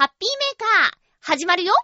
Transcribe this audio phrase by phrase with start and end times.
[0.00, 1.74] ハッピーメーカー、始まるよ。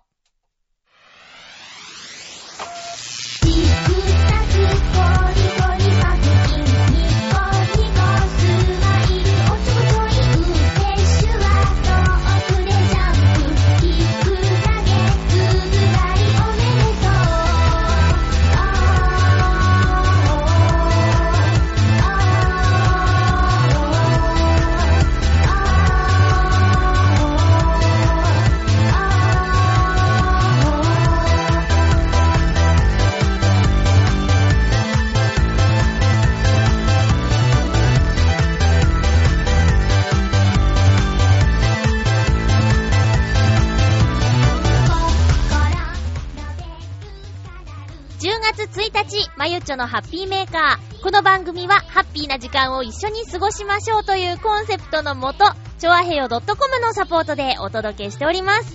[48.57, 51.03] 1日、まゆちょのハッピーメーカー。
[51.03, 55.45] この番組は、ハッピーな時間を一緒に過ごしましょうというコンセプトのもと、
[55.79, 56.41] ちょあへよ .com
[56.81, 58.75] のサポートでお届けしております。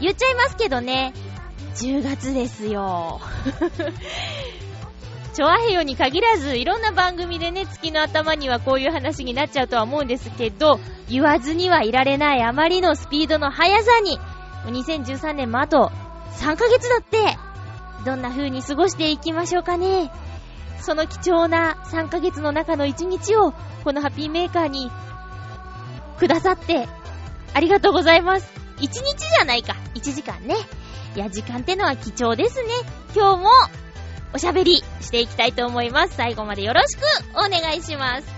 [0.00, 1.14] 言っちゃいますけどね、
[1.76, 3.20] 10月ですよ。
[5.32, 14.18] ちょあへよに限らず、いろんな番組でね、月の頭にはこういう話になっちゃうとは思うんですけど、言わずにはいられないあまりのスピードの速さに、
[14.64, 15.92] 2013年もあと
[16.38, 17.38] 3ヶ月だって、
[18.06, 20.12] どんな風に過ごしていきましょうかね。
[20.80, 24.92] その貴重な3ヶ月の中の1日を、このハッピーメーカーに、
[26.16, 26.88] くださって、
[27.52, 28.48] ありがとうございます。
[28.76, 29.74] 1日じゃないか。
[29.96, 30.54] 1時間ね。
[31.16, 32.68] いや、時間ってのは貴重ですね。
[33.12, 33.50] 今日も、
[34.32, 36.14] おしゃべりしていきたいと思います。
[36.14, 37.00] 最後までよろしく
[37.34, 38.35] お願いします。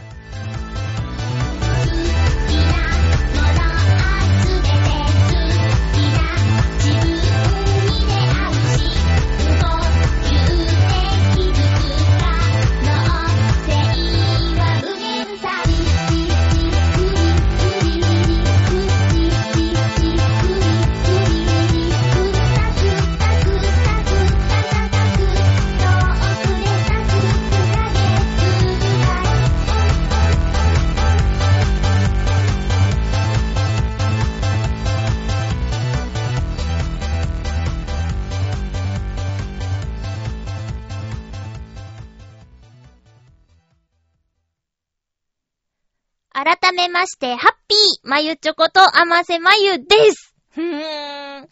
[46.68, 51.48] 改めまして、ハッピーまゆちょことあませまゆですふーん。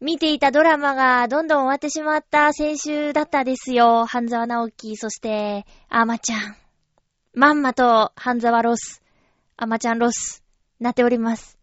[0.00, 4.06] 見ていたドラマがどんどん終わってしまった先週だったですよ。
[4.06, 6.56] 半沢直樹、そして、あまちゃん。
[7.34, 9.02] まんまと半沢ロス、
[9.58, 10.42] あまちゃんロス、
[10.80, 11.58] なっております。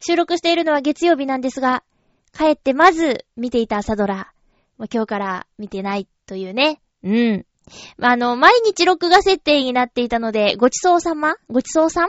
[0.00, 1.84] 収録しているのは月曜日なんですが、
[2.32, 4.32] 帰ってまず見ていた朝ドラ。
[4.78, 6.80] 今日から見てないというね。
[7.04, 7.46] うん。
[7.96, 11.36] まあ、の、毎日録画設定になっていたので、ごちそうさま？
[11.48, 12.08] ごちそうさん？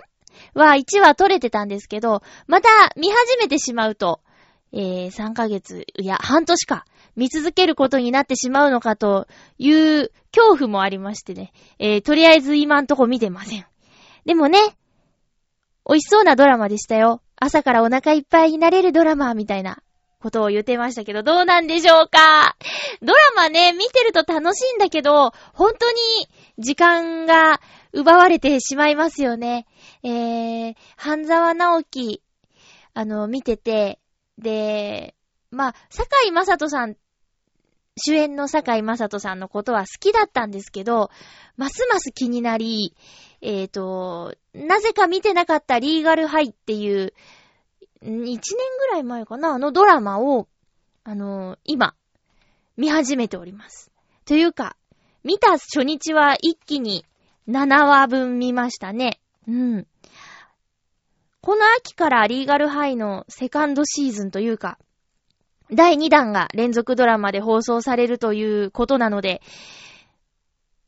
[0.53, 4.21] は1話撮れてたんですけど、また見始めてしまうと、
[4.71, 9.27] えー、3ヶ月、いや、半年か、見続けることになってしまうのかと
[9.57, 13.65] いう恐怖もありましてね、えー、とりあえず今んとこ見てません。
[14.25, 14.59] でもね、
[15.87, 17.21] 美味しそうなドラマでしたよ。
[17.35, 19.81] 朝からお腹いっぱいになれるドラマみたいな
[20.22, 22.57] ことを言ってましたけど、どうなんでしょうか？
[23.02, 25.97] ドラマね、見てると楽しいんだけど、本当に
[26.57, 27.62] 時間が
[27.94, 29.66] 奪われてしまいますよね。
[30.03, 32.22] えー、半沢直樹、
[32.94, 34.00] あの、見てて、
[34.38, 35.16] で、
[35.52, 36.96] まあ、坂井正人さん、
[37.97, 41.12] 主演の坂井正人さんのことは好きだったんですけど、
[41.57, 42.96] ますます気になり、
[43.41, 47.13] えーと、なぜか見てなかったリーガルハイっていう、
[48.03, 50.47] 1年ぐらい前かな、あのドラマを、
[51.03, 51.95] あの今、
[52.77, 53.91] 見始めております。
[54.25, 54.77] というか、
[55.23, 57.05] 見た初日は一気に
[57.47, 59.19] 7話分見ましたね。
[59.47, 59.88] うん。
[61.41, 64.77] この秋からリーガルハイのセカンドシーズンというか、
[65.71, 69.41] 第2弾が連続ドラマで放送されるということなので、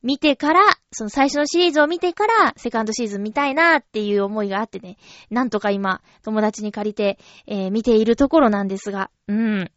[0.04, 4.98] 見てから、その最初のシリーズを見てから、セカンドシーズン見たいなっていう思いがあってね、
[5.30, 9.72] なんとか今、友達に借りて、えー見ているところなんですが、うん。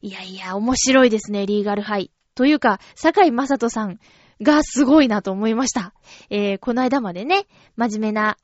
[0.00, 2.10] いやいや、面白いですね、リーガルハイ。
[2.34, 3.98] というか、坂井正人さん
[4.40, 5.92] がすごいなと思いました。
[6.30, 7.46] えー、この間までね、
[7.76, 8.38] 真面目な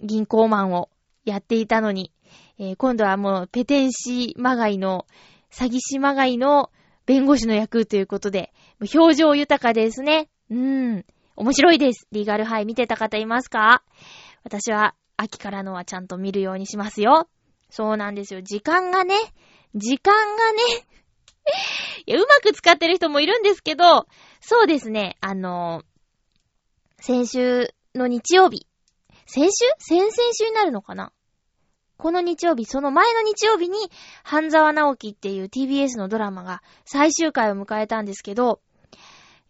[0.00, 0.90] 銀行マンを
[1.24, 2.12] やっていたのに、
[2.58, 5.06] えー今度はもうペテン師まがいの、
[5.50, 6.70] 詐欺師まがいの
[7.08, 8.52] 弁護士の役ということで、
[8.94, 10.28] 表情豊かですね。
[10.50, 11.06] うん。
[11.36, 12.06] 面白いです。
[12.12, 13.82] リーガルハイ見てた方いますか？
[14.44, 17.26] 私は秋からのはちゃんと見るようにしますよ。
[17.70, 18.42] そうなんですよ。
[18.42, 19.14] 時間がね、
[19.74, 20.58] 時間がね、
[22.04, 24.06] いや、うまく使ってる人もいるんですけど、
[24.42, 25.84] そうですね、あの、
[27.00, 28.66] 先週の日曜日。
[29.24, 29.50] 先週？
[29.78, 31.10] 先々週になるのかな？
[31.98, 33.76] この日曜日、その前の日曜日に、
[34.22, 38.60] 半沢直樹っていう TBS のドラマが最終回を迎えたんですけど、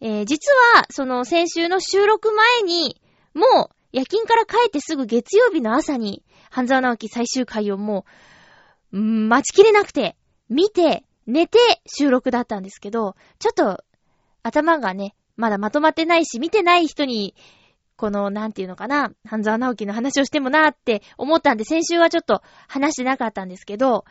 [0.01, 2.99] えー、実は、その先週の収録前に、
[3.35, 8.05] もう夜勤から帰ってすぐ月曜日の朝に、半沢直樹最終回をも
[8.91, 10.17] う、待ちきれなくて、
[10.49, 13.83] 見て、寝て収録だったんですけど、ちょっと
[14.41, 17.35] 頭がね、まだまとまってないし、見てない人に
[17.99, 24.05] この、なんていうのかな、半沢直樹の話をしてもなーって思ったんで、先週はちょっと話してなかったんですけど、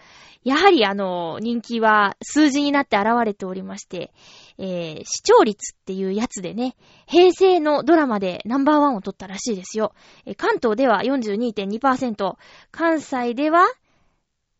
[0.44, 4.12] やはりあの、人気は数字になって現れておりまして、
[4.58, 6.76] えー、視聴率っていうやつでね、
[7.06, 9.94] 平成のドラマでナンバーワンを取ったらしいですよ。
[10.26, 12.36] え関東では42.2%、
[12.70, 13.66] 関西では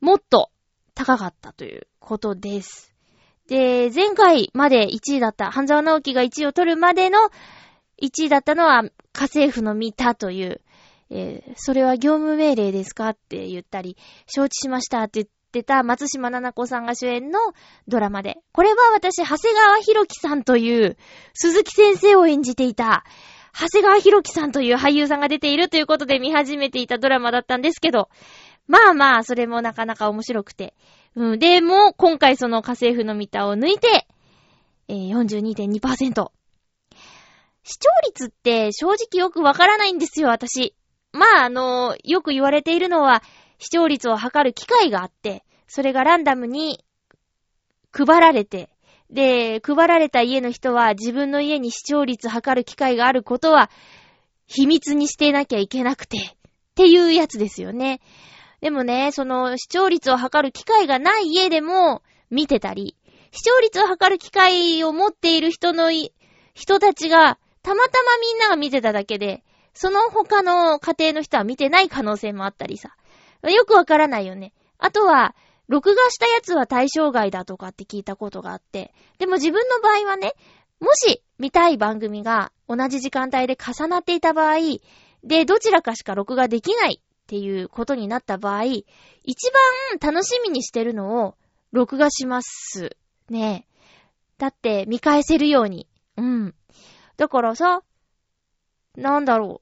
[0.00, 0.50] もっと
[0.94, 2.94] 高かったということです。
[3.46, 7.18] で、前回まで1位だった、半沢直樹が1位を取るまでの
[8.00, 8.84] 1位だったのは
[9.18, 10.60] 家政婦の見たという、
[11.10, 13.96] えー、それは業務命令ですかって言ったり、
[14.28, 17.40] 承知しましたって言ってた松島奈々子さんが主演の
[17.88, 20.96] ドラマで、これは私、長谷川博樹さんという
[21.34, 23.04] 鈴木先生を演じていた、
[23.52, 28.10] 長谷川博樹さんという俳優さんが出ているということで見始めていたドラマだったんですけど、
[28.68, 30.74] まあまあ、それもなかなか面白くて。
[31.16, 34.06] うん、でも、今回その家政婦の見たを抜いて、
[34.86, 36.37] えー、42.2%。
[37.68, 40.74] 視聴率って正直よくわからないんですよ、私。
[41.12, 43.22] まあ、あの、よく言われているのは、
[43.58, 46.82] 視聴率を測る機械があって、それがランダムに
[47.92, 48.70] 配られて、
[49.10, 53.70] で、配られた家の人は自分の家に視聴率測る機会があることは
[54.46, 56.22] 秘密にしてなきゃいけなくて、っ
[56.74, 58.00] ていうやつですよね。
[58.62, 62.96] でもね、その視聴率を測る機会がない家でも見てたり、
[63.30, 65.90] 視聴率を測る機会を持っている人の
[66.54, 67.38] 人たちが
[67.68, 69.44] たまたまみんなが見てただけで、
[69.74, 72.96] その他の家庭の人は見てない可能性もあったりさ。
[73.42, 74.54] よくわからないよね。
[74.78, 75.36] あとは、
[75.68, 78.94] 録画したやつは対象外だとかって聞いたことがあって。
[79.18, 80.32] でも自分の場合はね、
[80.80, 84.56] もし見たい番組が同じ時間帯で重なっていた場合、
[85.22, 88.86] で、どちらかしか録画できないっていうことになった場合、一
[90.00, 91.34] 番楽しみにしてるのを
[91.72, 92.96] 録画します。
[93.28, 93.66] ね。
[94.38, 95.86] だって見返せるように。
[96.16, 96.54] うん。
[97.18, 97.82] だからさ、
[98.96, 99.60] なんだろ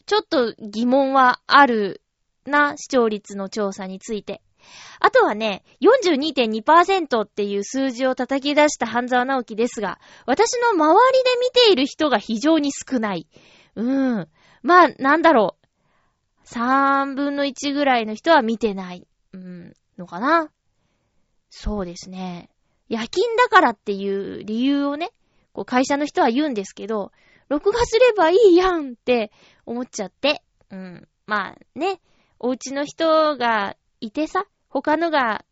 [0.00, 0.04] う。
[0.06, 2.02] ちょっと疑問はある
[2.46, 4.42] な、視聴率の調査について。
[4.98, 13.28] あとはね、42.2%っていう数字を叩き出した半沢直樹ですが、私の周りで見ている人が非常に少ない。
[13.76, 14.28] うーん。
[14.62, 16.46] まあ、なんだろう。
[16.46, 19.06] 3分の1ぐらいの人は見てない。
[19.32, 20.50] うん、のかな。
[21.50, 22.48] そうですね。
[22.88, 25.10] 夜勤だからっていう理由をね、
[25.52, 27.12] こう会社の人は言うんですけど、
[27.48, 29.30] 録画すればいいやんって
[29.66, 30.42] 思っちゃって。
[30.70, 31.08] うん。
[31.26, 32.00] まあね、
[32.38, 35.44] お家の人がいてさ、他のが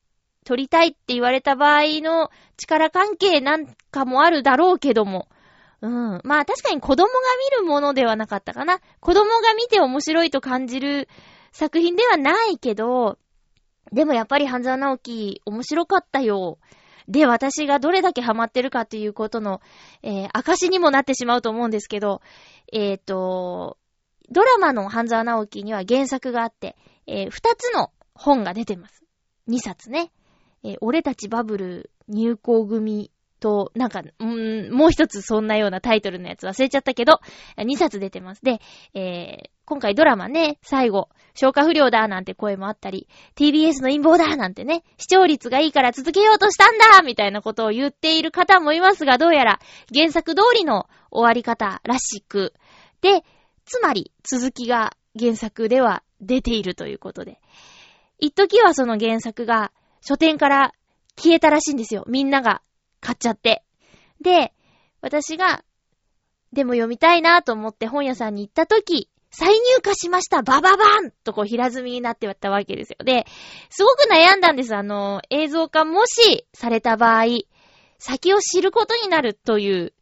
[0.44, 5.28] 撮りたいって言われた場合の力関係なんかもあるだろうけども。
[5.82, 6.20] うん。
[6.24, 7.12] まあ確かに子供が
[7.58, 8.80] 見るものではなかったかな。
[9.00, 11.08] 子供が見て面白いと感じる
[11.52, 13.18] 作品ではないけど、
[13.92, 16.58] でもやっぱり半沢直樹面白かったよ。
[17.10, 19.60] で、私がどれだけハマってるかっていうことの、
[20.02, 22.22] えー、証にもなってしまうと思うんですけど、
[22.72, 23.76] えっ、ー、と、
[24.30, 26.76] ドラマの半沢直樹には原作があって、
[27.08, 29.02] えー、二つの本が出てます。
[29.48, 30.12] 二冊ね。
[30.62, 33.10] えー、俺たちバブル入校組
[33.40, 37.20] と、なんか、んもう一つそんなようなタイトルのやつ忘れちゃったけど、
[37.56, 38.44] 2冊出てます。
[38.44, 38.60] で、
[38.94, 49.60] えー、今回ドラマね、最後、消化不良だなんて声もあったり、TBS の陰謀だなんてね、視聴率がいいから続けようとしたんだみたいなことを言っている方もいますが、どうやら
[49.92, 52.52] 原作通りの終わり方らしく、
[53.00, 53.24] で、
[53.64, 57.40] つまり続きが原作では出ているということで。
[58.18, 60.72] 一時はその原作が書店から
[61.16, 62.04] 消えたらしいんですよ。
[62.06, 62.62] みんなが
[63.00, 63.64] 買っちゃって。
[64.20, 64.52] で、
[65.00, 65.64] 私が、
[66.52, 72.96] でも読みたいなと思って本屋さんに行った時、再入荷しましたバババンとこう平積みになってったわけですよ。
[73.04, 73.26] で、
[73.70, 74.74] すごく悩んだんです。
[74.74, 77.24] あの、映像化もしされた場合、
[77.98, 79.92] 先を知ることになるという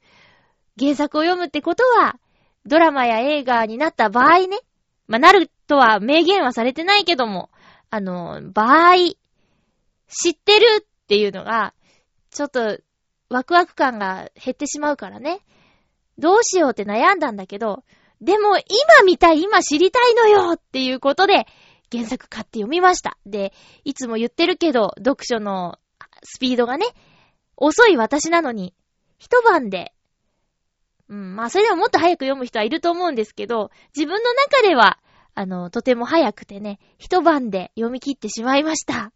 [0.78, 2.18] 原作を読むってことは、
[2.64, 4.58] ドラマや映画になった場合ね、
[5.06, 7.50] まあ、なるとは明言はされてないけども、
[7.90, 8.96] あの、場合、
[10.08, 11.74] 知ってるっていうのが、
[12.30, 12.78] ちょっと
[13.30, 15.40] ワクワク感が減ってしまうからね。
[16.18, 17.84] どうしようって悩んだんだけど、
[18.20, 21.46] でも今見たい、今知りたいのよっていうことで、
[21.92, 23.16] 原作買って読みました。
[23.24, 23.52] で、
[23.84, 25.78] いつも言ってるけど、読書の
[26.24, 26.86] スピードがね、
[27.56, 28.74] 遅い私なのに、
[29.18, 29.92] 一晩で、
[31.08, 34.98] うん、まあそれでももっと早く読む人はいると思うんですけど、自分の中では、
[35.34, 39.12] あの、とても早くてね、一晩で読み切ってしまいました。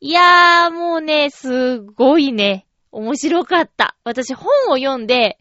[0.00, 3.96] いやー、もうね、すごいね、面白かった。
[4.04, 5.38] 私本を読んで、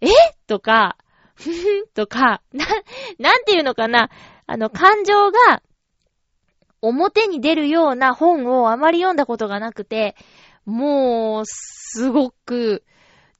[0.00, 0.08] え？
[0.46, 0.98] とか、
[1.34, 2.66] ふふんとか、な、
[3.18, 4.10] なんていうのかな、
[4.46, 5.62] あの、感情が、
[6.82, 10.14] 表に出るような本をあまり読んだことがなくて、
[10.66, 12.84] もう、すごく、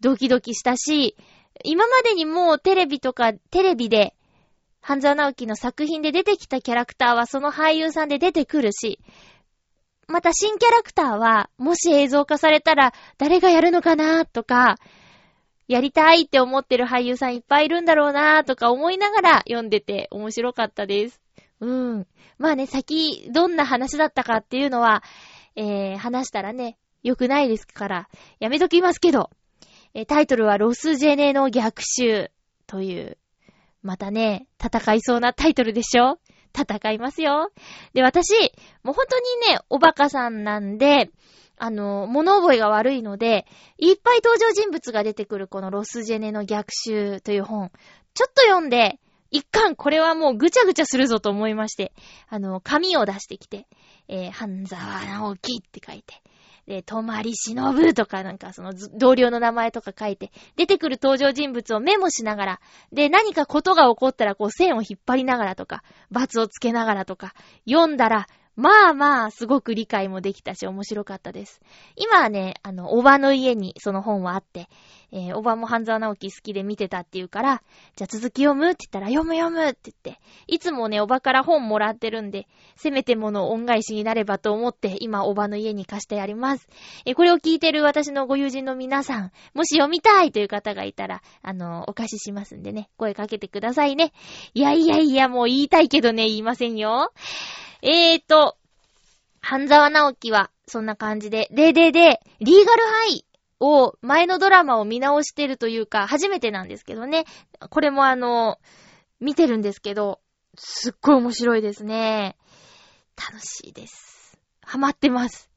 [0.00, 1.16] ドキドキしたし、
[1.62, 4.14] 今までにもうテレビとか、テレビで、
[4.80, 8.98] 半沢直樹の作品で出てきたキャラクターはその俳優さんで出てくるし、
[10.08, 14.76] また新キャラクターは、もし映像化されたら誰がやるのかなとか、
[15.66, 21.20] やりたいって思ってる俳優さんいっぱいいるんだろうなとか思いながら読んでて面白かったです。
[21.60, 22.06] うん。
[22.38, 25.02] まあね、先、どんな話だったかっていうのは、
[25.56, 28.08] えー、話したらね、良くないですから、
[28.40, 29.30] やめときますけど、
[29.94, 32.30] えー、タイトルはロスジェネの逆襲
[32.66, 33.16] という、
[33.82, 36.18] またね、戦いそうなタイトルでしょ？
[36.56, 37.50] 戦いますよ。
[37.92, 38.32] で、私、
[38.82, 39.18] もう本当
[39.48, 41.10] にね、おバカさんなんで、
[41.56, 43.46] あの、物覚えが悪いので、
[43.78, 47.70] いっぱい登場人物が出てくるこのロスジェネの逆襲という本、
[48.14, 48.98] ちょっと読んで、
[49.30, 51.92] 一巻これはもうぐちゃぐちゃするぞと思いまして、
[52.28, 53.66] あの、紙を出してきて、
[54.06, 56.22] えー、半沢直樹って書いて、
[56.66, 62.60] で、泊まりしのぶとかなんかその同僚の名前とか書いて、出てくる登場人物をメモしながら、
[62.92, 67.34] で、何かことが起こったらこう線を引っ張りながらとか、罰をつけながらとか、
[67.68, 71.60] 読んだら、まあまあ、すごく理解もできたし、面白かったです。
[71.96, 74.68] 今はね、あの、おばの家にその本はあって、
[75.10, 77.62] えー、おばも半沢直樹好きで見てたっていうから、
[77.96, 82.46] じゃあ続き読むって言ったら、読む読むって言って、いつもね、おばから本もらってるんで、
[82.76, 86.68] せめてもの恩返しになればと思って、今、おばの家に貸してやります。
[87.06, 94.12] えー、これを聞いてる私のご友人の皆さん、もし読みたいという方がいたら、あの、お貸ししますんでね、声かけてくださいね。
[94.54, 97.12] いやいやいや、もう言いたいけどね、言いませんよ。
[97.86, 98.56] えーと、
[99.42, 101.48] 半沢直樹は、そんな感じで。
[101.52, 103.26] で、で、で、リーガルハイ
[103.60, 107.26] を、前のドラマを見直してるというか、初めてなんですけどね。
[107.68, 108.58] これもあの、
[109.20, 110.20] 見てるんですけど、
[110.56, 112.38] すっごい面白いですね。
[113.16, 114.38] 楽しいです。
[114.62, 115.50] ハマってます。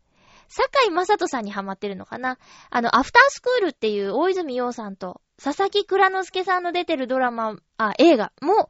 [0.50, 8.70] 坂井正人さんにハマってるのかなあの、アフタースクールっていう大泉洋さんと佐々木倉之介さんの出てるドラマ、あ、映画も、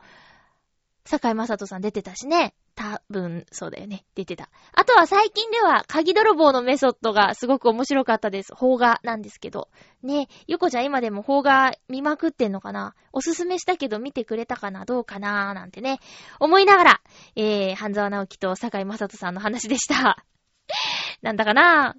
[1.07, 2.53] 坂井正人さん出てたしね。
[2.75, 4.05] 多分、そうだよね。
[4.13, 4.49] 出てた。
[4.73, 8.53] あとは最近では、鍵泥棒のメソッドがすごく面白かったです。
[8.53, 9.69] 邦画なんですけど。
[10.03, 12.93] ねゆこちゃん今でも邦画見まくってんのかな？
[13.13, 14.85] おすすめしたけど見てくれたかな？
[14.85, 15.53] どうかな？
[15.55, 15.99] なんてね。
[16.39, 17.01] 思いながら、
[17.35, 20.23] えー、半沢直樹と坂井正人さんの話でした。
[21.23, 21.95] なんだかな？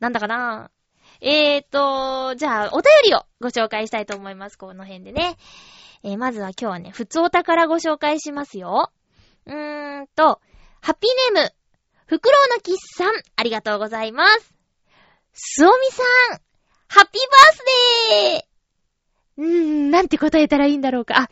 [0.00, 0.70] なんだかな？
[1.20, 4.58] えーと、じゃあ、お便りをご紹介したいと思います。
[4.58, 5.36] この辺でね。
[6.04, 8.92] えー、まずは今日はね、普通お宝ご紹介しますよ。
[9.46, 10.40] うーんと、
[10.82, 11.50] ハッピーネーム、
[12.06, 14.52] フクロウのキッさん、ありがとうございます。
[15.32, 16.02] すおみさ
[16.36, 16.40] ん、
[16.88, 17.64] ハッピーバース
[18.36, 19.46] デーうー
[19.88, 21.22] ん、なんて答えたらいいんだろうか。
[21.22, 21.30] あ、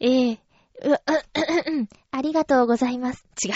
[0.00, 0.38] えー、
[0.82, 0.98] う、う、う、
[1.72, 3.22] うん、ありがとうございます。
[3.44, 3.52] 違う、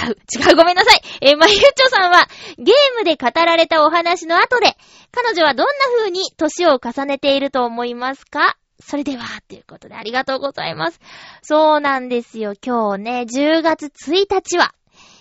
[0.49, 1.01] 違う、ごめんなさい。
[1.23, 4.77] えー、まゆっちょさんは、ゲームで語られたお話の後で、
[5.11, 8.59] 彼女はどんな風に年を重ねていると思いますか？
[8.81, 11.01] それでは、ということでありがとうございます。
[11.43, 12.55] そうなんですよ。
[12.65, 14.75] 今日ね、10月1日は、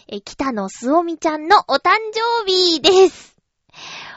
[0.07, 3.37] え、北野すおみちゃんのお誕生日です。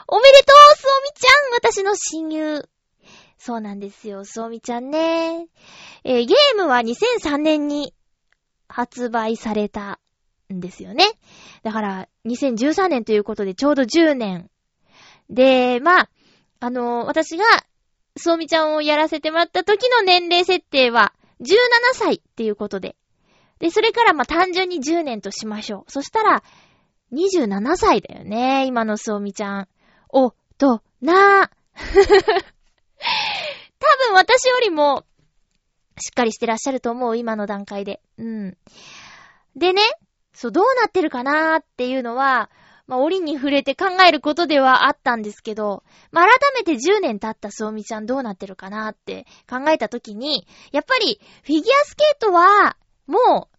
[0.07, 2.69] おめでとう、すおみちゃん私の親友。
[3.37, 5.47] そうなんですよ、すおみちゃんね。
[6.03, 7.93] えー、ゲームは2003年に
[8.67, 9.99] 発売された
[10.51, 11.05] んですよね。
[11.61, 14.49] だから、2013年ということでちょうど10年。
[15.29, 16.09] で、まあ、
[16.59, 17.43] あのー、私が
[18.15, 21.55] そうみちゃんをやらせてもらった時の年齢設定は17
[21.93, 22.95] 歳っていうことで。
[23.59, 25.91] で、それからま単純に10年としましょう。
[25.91, 26.43] そしたら、
[27.13, 29.67] 27歳だよね、今のそうみちゃん。
[30.09, 31.49] お、と、なー。
[33.79, 35.05] 多分私よりも、
[35.99, 38.01] しっかりしてらっしゃると思う、今の段階で。
[38.17, 38.57] うん。
[39.55, 39.81] でね、
[40.33, 42.49] そう、どうなってるかなーっていうのは、
[42.87, 52.75] まあ、折に触れて考えることではあったんですけど、まあ、改めて10年経ったそうみちゃんどうなってるかなって考えたときに、やっぱりフィギュアスケートは、
[53.07, 53.49] も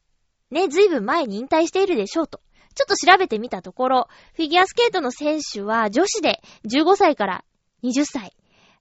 [0.51, 2.41] う、ね、ずいぶん前に引退しているでしょうと。
[2.75, 7.45] ちょっと調べてみたところ、フィギュアスケートの選手は女子で15歳から
[7.83, 8.37] 20歳。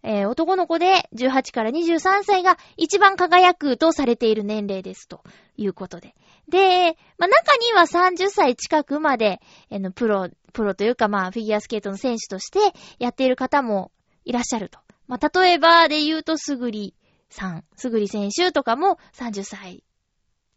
[0.05, 5.23] えー、男の子で18から23歳が一番輝くとされている年齢ですと
[5.55, 6.13] いうことで。
[6.49, 12.59] で、まあ、中には30歳近くまで、えの、プロ、プロというかまあ、フィギュアスケートの選手として
[12.99, 13.91] やっている方も
[14.25, 14.79] いらっしゃると。
[15.07, 16.95] まあ、例えばで言うと、すぐり
[17.29, 19.83] さん、すぐり選手とかも30歳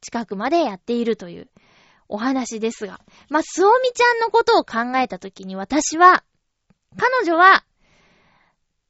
[0.00, 1.48] 近くまでやっているという
[2.08, 3.00] お話ですが。
[3.28, 6.24] まあ、すおみちゃんのことを考えたときに私は、
[6.96, 7.64] 彼女は、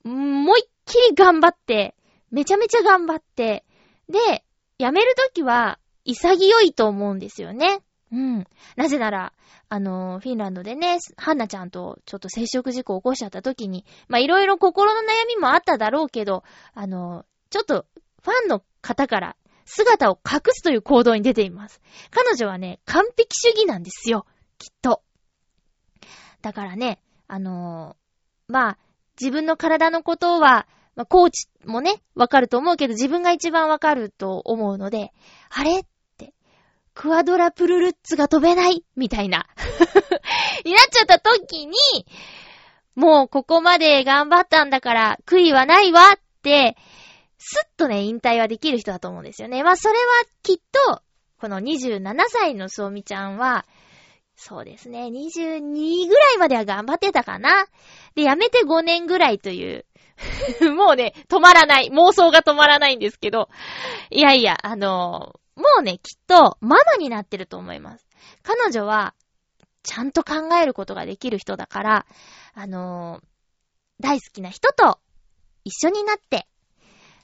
[0.04, 1.94] もう一気り頑張って、
[2.30, 3.64] めちゃめちゃ頑張って、
[4.08, 4.44] で、
[4.78, 7.80] 辞めるときは潔いと思うんですよね。
[8.12, 8.46] うん。
[8.76, 9.32] なぜなら、
[9.68, 16.44] あの、フィンランドでね、ハンナちゃんとちょっと接触事故を起こしちゃった時に、ま、いろいろ心の悩みもあっただろうけど、
[16.74, 17.86] あの、ちょっと、
[18.22, 21.80] ファンの方から姿を隠すという行動に出ています。
[22.10, 24.26] 彼女はね、完璧主義なんですよ。
[24.58, 25.02] きっと。
[26.42, 27.96] だからね、あの、
[28.48, 28.78] まあ、
[29.20, 35.12] 自分の体のことは、まあ、コーチもね、わかると思うけど、自分が一番わかると思うので、
[35.50, 35.84] あれ？
[36.96, 39.46] クワドラプルルッツが飛べないみたいな
[40.64, 41.76] になっちゃった時に、
[42.94, 46.74] もうここまで頑張ったんだから悔いはないわって、
[47.38, 49.62] すっとね、引退はできる人だと思うんですよね。
[49.62, 50.00] まあそれは
[50.42, 50.56] きっ
[50.88, 51.02] と、
[51.38, 53.66] この27歳のそうみちゃんは、
[54.34, 57.66] そうですね、22ぐらいまでは頑張ってたかな。
[58.14, 59.84] で、辞めて5年ぐらいという
[60.74, 61.90] もうね、止まらない。
[61.92, 63.50] 妄想が止まらないんですけど。
[64.10, 68.06] いやいや、あのもうね、きっと、ママになってると思います。
[68.42, 69.14] 彼女は、
[69.82, 72.06] ちゃんと考えることができる人だから、
[72.54, 73.24] あのー、
[74.00, 74.98] 大好きな人と
[75.64, 76.46] 一緒になって、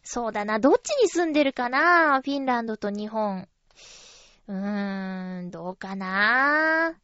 [0.02, 3.48] そうだな、どっちに住んでるかなフィンランドと日本。
[4.48, 6.94] うーん、どうかな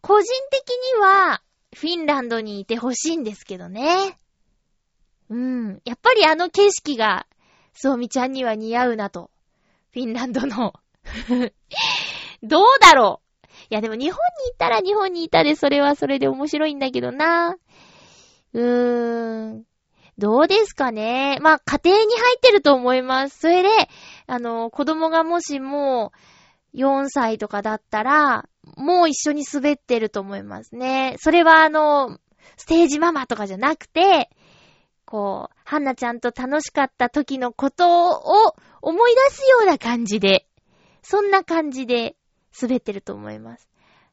[0.00, 1.42] 個人的には、
[1.74, 4.18] フィンランドにいてほしいんですけどね。
[5.28, 5.82] うん。
[5.84, 7.26] やっぱりあの景色が、
[7.74, 9.30] そうみちゃんには似合うなと
[9.92, 10.72] フィンランドの
[12.42, 17.56] どうだろういやでも日本に行ったら日本にいたでそれはそれで面白いんだけどな。
[18.52, 19.64] うーん。
[20.18, 23.38] どうですかねまあ、家庭に入ってると思います。
[23.40, 23.68] それで、
[24.26, 26.12] あの、子供がもしも
[26.74, 28.44] う4歳とかだったら、
[28.76, 31.16] もう一緒に滑ってると思いますね。
[31.18, 32.18] それはあの、
[32.56, 34.30] ステージママとかじゃなくて、
[35.12, 40.46] こう、ハンナちゃんと楽しかった時のことを思い出すような感じで、
[41.02, 42.16] そんな感じで
[42.58, 43.68] 滑ってると思います。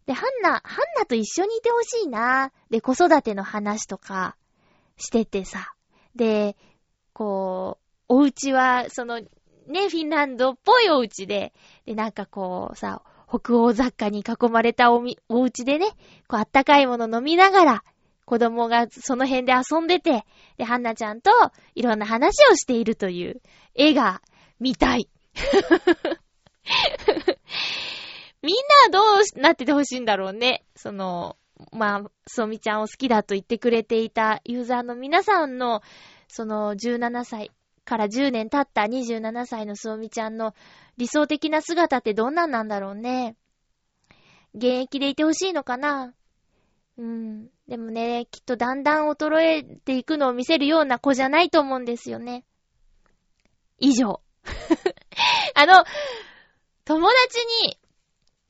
[0.08, 2.52] で、ハンナ、ハンナと一緒にいてほしいな。
[2.70, 4.36] で、子育ての話とか
[4.98, 5.74] しててさ。
[6.18, 6.58] で、
[7.14, 7.78] こ
[8.10, 11.54] う、お家は、その、ね、フィンランドっぽいお家で、
[11.86, 15.92] で、なんかこうさ、北欧雑貨に囲まれたおみ、お家でね、
[16.28, 17.84] こうあったかいもの飲みながら、
[18.30, 20.24] 子供がその辺で遊んでて、
[20.58, 21.32] で、ハンナちゃんと
[21.74, 23.42] いろんな話をしているという
[23.74, 24.22] 絵が
[24.60, 25.10] 見たい。
[28.44, 28.56] みん
[28.92, 30.64] なはどうなっててほしいんだろうね。
[30.76, 31.38] その、
[31.72, 35.82] まあ、そうみちゃんを好きだと言ってくれていたユーザーの皆さんの、
[36.28, 37.50] その17歳
[37.84, 40.54] から10年経った27歳のそうみちゃんの
[40.98, 43.36] 理想的な姿ってどんなんなんだろうね。
[44.54, 46.14] 現役でいてほしいのかな
[47.00, 47.50] うん。
[47.70, 52.44] でもね、きっとだんだん衰えていくのを見せるような子じゃないと思うんですよね。
[53.78, 54.22] 以上。
[55.54, 55.84] あの、
[56.84, 57.78] 友達に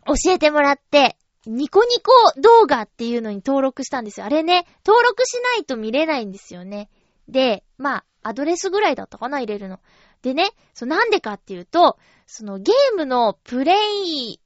[0.05, 4.25] 教えてもらって、ニコニコ動画っていうのに登録したんですよ。
[4.25, 6.89] あれね、登録しないと見れないんですよね。
[7.27, 9.81] で、まあ、アドレスぐらいだったかな、入れるの。
[10.21, 14.39] でね、そなんでかっていうと、そのゲームのプレイ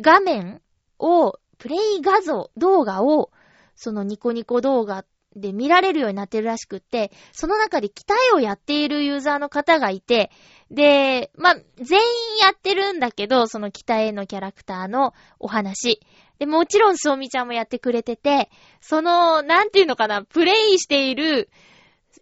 [0.00, 0.62] 画面
[0.98, 3.30] を、プレイ画像、動画を、
[3.76, 5.04] そのニコニコ動画
[5.36, 10.30] で見られるようになってるらしくって、その中で鍛えをやっているユーザーの方がいて、
[10.70, 16.00] で、まあ、全員やってるんだけど、その鍛えのキャラクターのお話。
[16.38, 21.50] で、もちろん、そうみちゃんもやってくれてて、その、なんていうのかな、プレイしている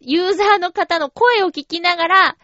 [0.00, 2.36] ユーザーの方の声を聞きながら、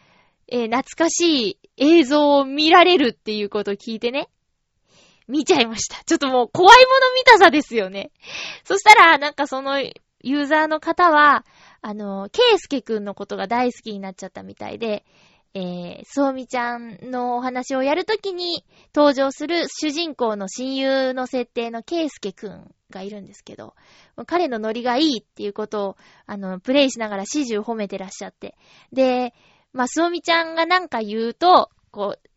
[0.48, 4.28] えー、懐かしい映像を見られるっていうことを聞いてね。
[5.30, 6.02] 見ちゃいました。
[6.04, 8.10] ちょっともう怖いもの見たさですよね。
[8.64, 11.44] そしたら、なんかそのユーザーの方は、
[11.82, 15.04] あの、ケイスケくんのことが大好きになっちゃったみたいで、
[15.52, 18.64] えー、そうみちゃんのお話をやるときに
[18.94, 23.74] 登場する主人公の親友の設定のケイスケくんがいるんですけど、
[24.26, 28.56] 彼のノリがいいっていうことを、あの、プレイしながら始終褒めてらっしゃって。
[28.92, 29.34] で、
[29.72, 32.29] まあ、そうみちゃんがなんか言うと、こう、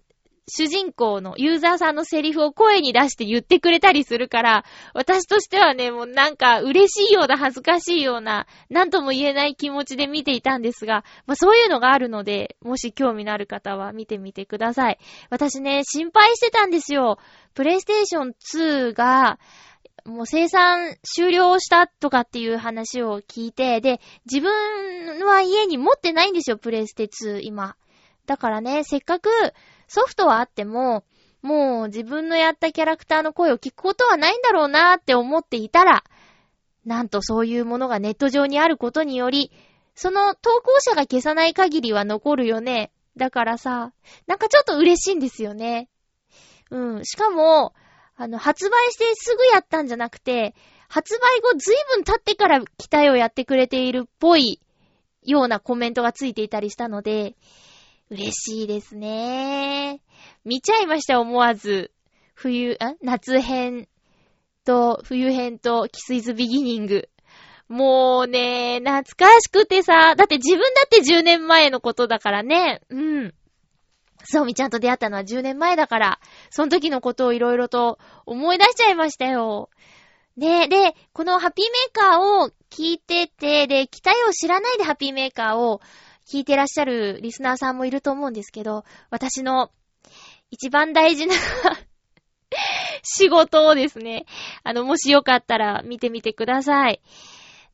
[0.48, 15.00] 主人公のユーザーさんのセリフを声に出して言ってくれたりするから、私としてはね、もうなんか嬉しいような恥ずかしいような、なんとも言えない気持ちで見ていたんですが、まあそういうのがあるので、もし興味のある方は見てみてください。
[15.30, 17.20] 私ね、心配してたんですよ。
[17.54, 18.34] プレイステーション
[18.92, 19.40] 2が、
[20.06, 27.78] もう生産終了したとかっていう話を聞いて、で、自分は家に持ってないんですよ、プレイステ2、今。
[28.26, 29.30] だからね、せっかく
[29.94, 31.04] ソフトはあっても、
[31.44, 36.04] もう自分のやったキャラクターの声を聞くことはないんだろうなーって思っていたら、
[36.84, 39.52] なんとそういうものがネット上にあることにより、
[39.94, 42.92] その投稿者が消さない限りは残るよね。
[43.18, 43.94] だからさ、
[44.26, 45.90] なんかちょっと嬉しいんですよね。
[46.72, 47.06] うん。
[47.06, 47.76] しかも、
[48.16, 50.56] あの、発売してすぐやったんじゃなくて、
[50.90, 54.60] 発売後ずいぶん経ってから期待をやってくれているっぽい
[55.24, 57.36] ようなコメントがついていたりしたので、
[58.10, 60.02] 嬉しいですね。
[60.46, 61.92] 見ちゃいました、思わず。
[62.36, 63.88] 冬、あ夏編
[64.66, 67.10] と、冬編と、キスイズビギニング。
[67.68, 72.82] もうね、懐かしくてさ、だって自分だって10年前のことだからね。
[72.90, 73.34] うん。
[74.26, 79.70] そうみちゃんと出会ったのは10年前だから、その時のことをいろいろと思い出しちゃいましたよ。
[80.38, 85.82] ねで、このハッピーメーカーを聞いてて、で、期待を知らないでハッピーメーカーを
[86.28, 89.72] 聞いてらっしゃるリスナーさんもいると思うんですけど、私の
[90.52, 91.36] 一番大事な
[93.04, 94.26] 仕事をですね、
[94.64, 97.02] あの、もしよかったら見てみてください。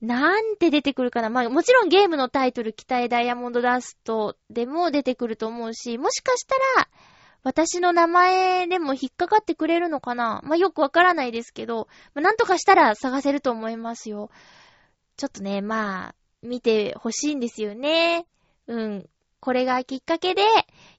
[0.01, 6.87] なんて出てくるかなまあ、もちろんゲームのタイトル、期待ダイヤモンドダストでも出てくると思うし、もしかしたら、
[7.43, 14.29] 私の名前でも引っかかってくれるのかなまあ、よくわからないですけど、まあ、なんとかしたら探せると思いますよ。
[15.17, 18.25] ちょっとね、まあ、見てほしいんですよね。
[18.69, 19.09] うん。
[19.41, 20.43] これがきっかけで、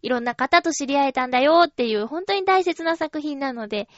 [0.02, 3.88] いろんな方と知り合えたんだよっていう、本当に大切な作品なので、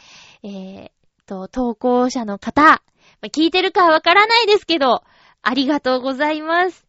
[0.42, 0.90] えー、
[1.26, 2.82] と、投稿者の方、
[3.22, 5.02] ま、聞いてるかはわからないですけど、
[5.40, 6.87] ありがとうございます。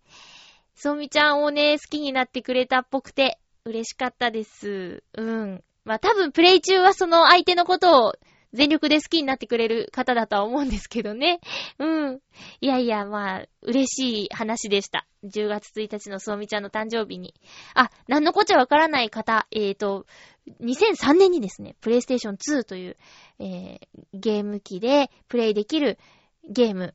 [0.75, 5.03] そうみちゃんをね、好きになってくれたっぽくて、嬉しかったです。
[5.13, 5.63] うん。
[5.85, 8.13] まあ、多分プレイ中はその相手のことを
[8.53, 11.39] 全力で好きになってくれる方だとは思うんですけどね。
[11.79, 12.19] うん。
[12.61, 15.07] いやいや、まあ、嬉しい話でした。
[15.23, 17.33] 10月1日のそうみちゃんの誕生日に。
[17.73, 20.05] あ、なんのこっちゃわからない方、えっ、ー、と、
[20.61, 22.97] 2003年にですね、プレイステーション2という、
[23.39, 23.79] えー、
[24.13, 25.97] ゲーム機でプレイできる
[26.47, 26.93] ゲーム、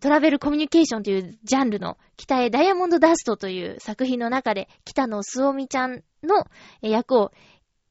[0.00, 6.46] トラベルコミュニケーションというジャンルの北へダイヤモンドダストという作品の中で北野すおみちゃんの
[6.82, 7.32] 役を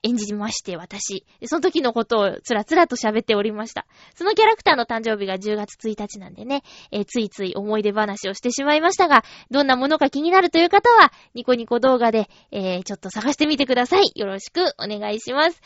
[0.06, 1.26] 演じまして、私。
[1.46, 3.88] その時のことをつらつらと喋っておりました。
[4.14, 14.12] そのキャラクターの誕生日が10月1日なんでね、えー、ついつい思い出話をしてしまいましたが、どんなものか気になるという方は、ニコニコ動画で、えー、ちょっと探してみてください。
[14.16, 15.62] よろしくお願いします。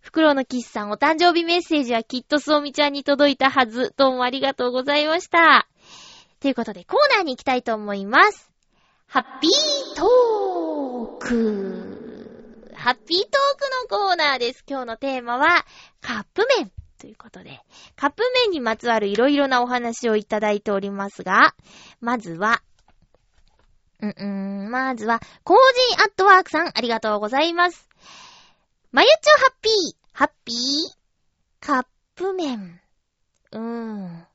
[0.00, 3.94] フクロウのキスさんお誕生日メッセージはきっとスオミちゃんに届いたはず。
[3.96, 5.66] どうもありがとうございました。
[6.40, 8.50] ということでコーナーに行きたいと思います。
[9.06, 11.73] ハッピートーク。
[12.84, 14.62] ハッピートークのコーナーです。
[14.68, 15.64] 今日のテーマは
[16.02, 16.70] カップ麺
[17.00, 17.58] ということで、
[17.96, 21.54] カップ麺にまつわるいろいろなお話をいただいておりますが、
[22.02, 22.60] まずは、
[24.02, 25.56] うん、うん、まずは、コー
[25.96, 27.88] ジーアットワークさん、ありがとうございます。
[28.92, 32.82] まゆちょハッピー、ハッピー、カップ麺。
[33.52, 34.26] うーん。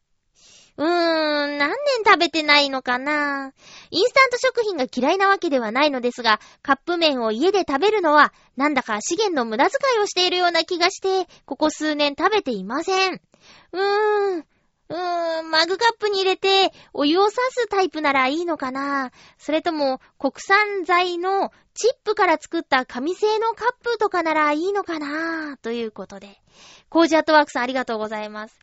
[0.80, 3.52] うーん、何年食べてないのかな？
[3.92, 13.22] インスタント食品が嫌いなわけではないのですが、カップ麺を家で食べるのは、なんだか資源の無駄遣いをしているような気がして、ここ数年食べていません。
[13.74, 19.12] うーん、うーん、マグカップに入れて、お湯を刺すタイプならいいのかな？
[19.38, 25.58] それとも、国産材のチップから作った紙製のカップとかならいいのかな？
[25.58, 26.42] ということで。
[26.88, 28.58] コージアットワークさんありがとうございます。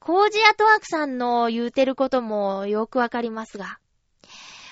[0.00, 3.78] コージアトワークさんの言うてることもよくわかりますが。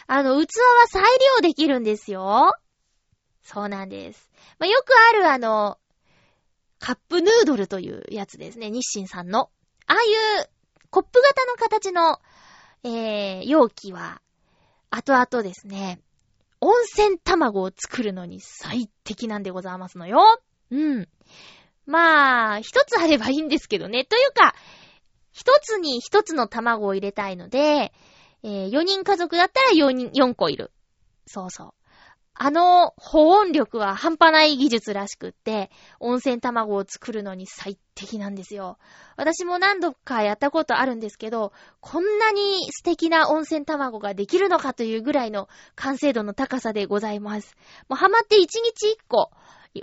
[0.07, 2.55] あの、器は再利用できるんですよ。
[3.43, 4.31] そうなんです。
[4.59, 5.79] まあ、よくあるあの、
[6.79, 8.71] カップヌードルというやつですね。
[8.71, 9.51] 日清さんの。
[9.87, 10.07] ああい
[10.43, 10.49] う
[10.89, 12.21] コップ型の形の、
[12.83, 14.23] えー、容器は、
[14.91, 16.01] 後々ですね、
[16.61, 20.41] 温泉卵を作るのに最適なんでございますのよ。
[20.71, 21.09] うん。
[21.85, 24.07] まあ、一つあればいいんですけどね。
[24.07, 24.55] というか、
[25.39, 27.93] 一つに一つの卵を入れたいので、
[28.43, 30.73] えー、4人家族だったら4人、4個いる。
[31.29, 31.75] そうそう。
[32.35, 35.71] あの保温力は半端ない技術らしくって、
[36.01, 38.79] 温泉卵を作るのに最適なんですよ。
[39.17, 47.57] 私も何度かやったことあるんですけど、こんなに素敵な温泉卵ができるのかというぐらいの完成度の高さでございます。
[47.89, 49.31] もうハマって1日1個、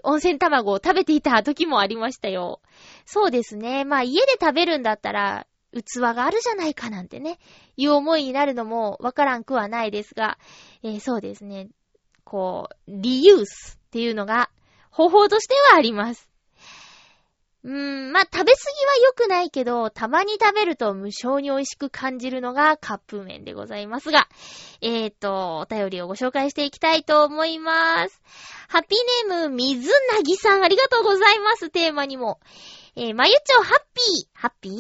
[0.04, 2.62] 温泉卵を食べていた時もありましたよ。
[3.06, 3.86] そうですね。
[3.86, 7.38] まあ家で食べるんだったら、器があるじゃないかなんてね、
[7.76, 10.38] いう思いになるのもわからんくはないですが、
[10.84, 11.69] えー、そうですね。
[12.24, 14.50] こう、リユースっていうのが
[14.89, 16.30] 方法としてはあります。
[17.65, 24.28] うーん、まあ、食べ過ぎは良くないけど、たまに食べると無性に美味しく感じるのがカップ麺でございますが、
[24.82, 28.21] えーと、お便りをご紹介していきたいと思います。
[28.67, 32.39] ハッピーネーム、水なぎさん、ありがとうございます、テーマにも。
[32.95, 34.73] えー、まゆちょ、ハッピー、ハッピー？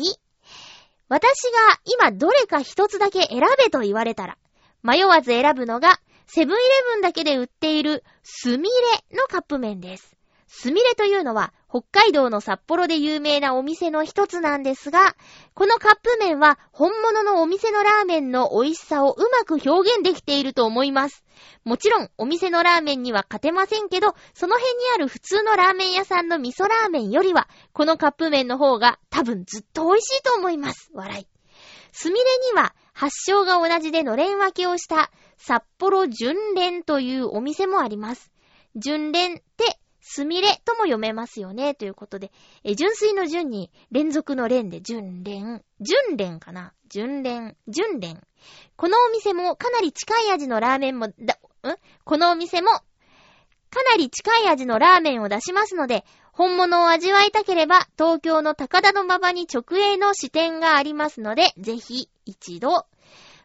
[1.09, 4.37] 私が今どれか一つだけ選べと言われたら、
[4.83, 8.69] 迷わず選ぶのが、セブンイレブンだけで売っている、スミ
[9.11, 10.15] レのカップ麺です。
[10.47, 15.13] スミレというのは、北海道の札幌で有名なお店の一つなんですが、
[15.53, 21.25] このカップ麺は本物のお店のラーメンの美味しさをうまく表現できていると思います。
[21.65, 30.91] もちろん、お店のラーメンには勝てませんけど、その辺にある普通のラーメン屋さんの味噌ラーメンよりは、このカップ麺の方が多分ずっと美味しいと思います。
[30.93, 31.27] 笑い。
[31.91, 32.21] スミレ
[32.53, 38.31] には、発祥が同じでのれん分けをした札幌純連というお店もあります。
[38.77, 39.77] 純連って
[40.07, 42.31] すみれとも読めますよね、ということで、
[42.63, 45.63] え、純粋の順に連続の連で純連。
[45.81, 46.73] 純連かな？
[46.89, 47.57] 純連。
[47.67, 48.21] 純連。
[48.75, 51.75] このお店もかなり近い味のラーメンも、だ、ん？
[52.03, 52.83] このお店もか
[53.91, 62.85] なり近い味のラーメンを出しますので、本物を味わいたければ、東京の高田の馬場に直営の支店がありますので、ぜひ一度。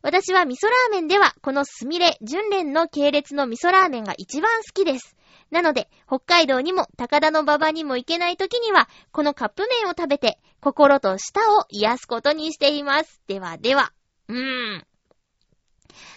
[0.03, 5.17] 私は味噌ラーメンでは、このすみれ、純連の系列の味噌ラーメンが一番好きです。
[5.51, 13.21] なので、北海道にも高田の馬場にも行けない時には、このカップ麺を食べて、心と舌を癒すことにしています。
[13.27, 13.93] ではでは。
[14.29, 14.87] うーん。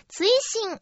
[0.07, 0.79] 追伸。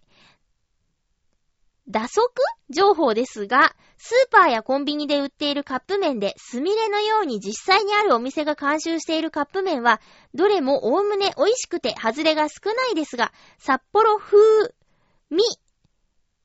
[1.87, 2.31] 打足
[2.69, 10.01] 情報ですが、スーパーやコンビニで売っているカップ麺で、スミレのように実際にあるお店が監修しているカップ麺は、
[10.33, 14.37] どれもおおむね美味しくて、外れが少ないですが、札幌風
[15.29, 15.43] 味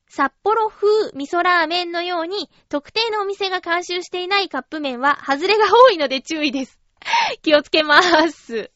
[0.09, 6.79] 札幌風味噌ラーメンのように、特定のお店が監修していないカップ麺は、外れが多いので注意です。
[7.41, 8.71] 気をつけまーす。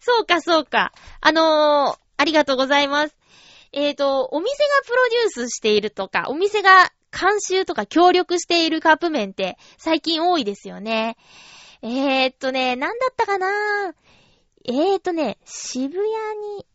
[0.00, 0.92] そうか、そうか。
[1.20, 3.16] あのー、ありがとうございます。
[3.72, 11.16] えっ、ー、と、お店がプロデュースしているとか、お店が監修とか協力しているカップ麺って最近多いですよね。
[11.82, 13.94] えー、っとね、なんだったかなー
[14.68, 16.04] えー、っとね、渋谷
[16.56, 16.66] に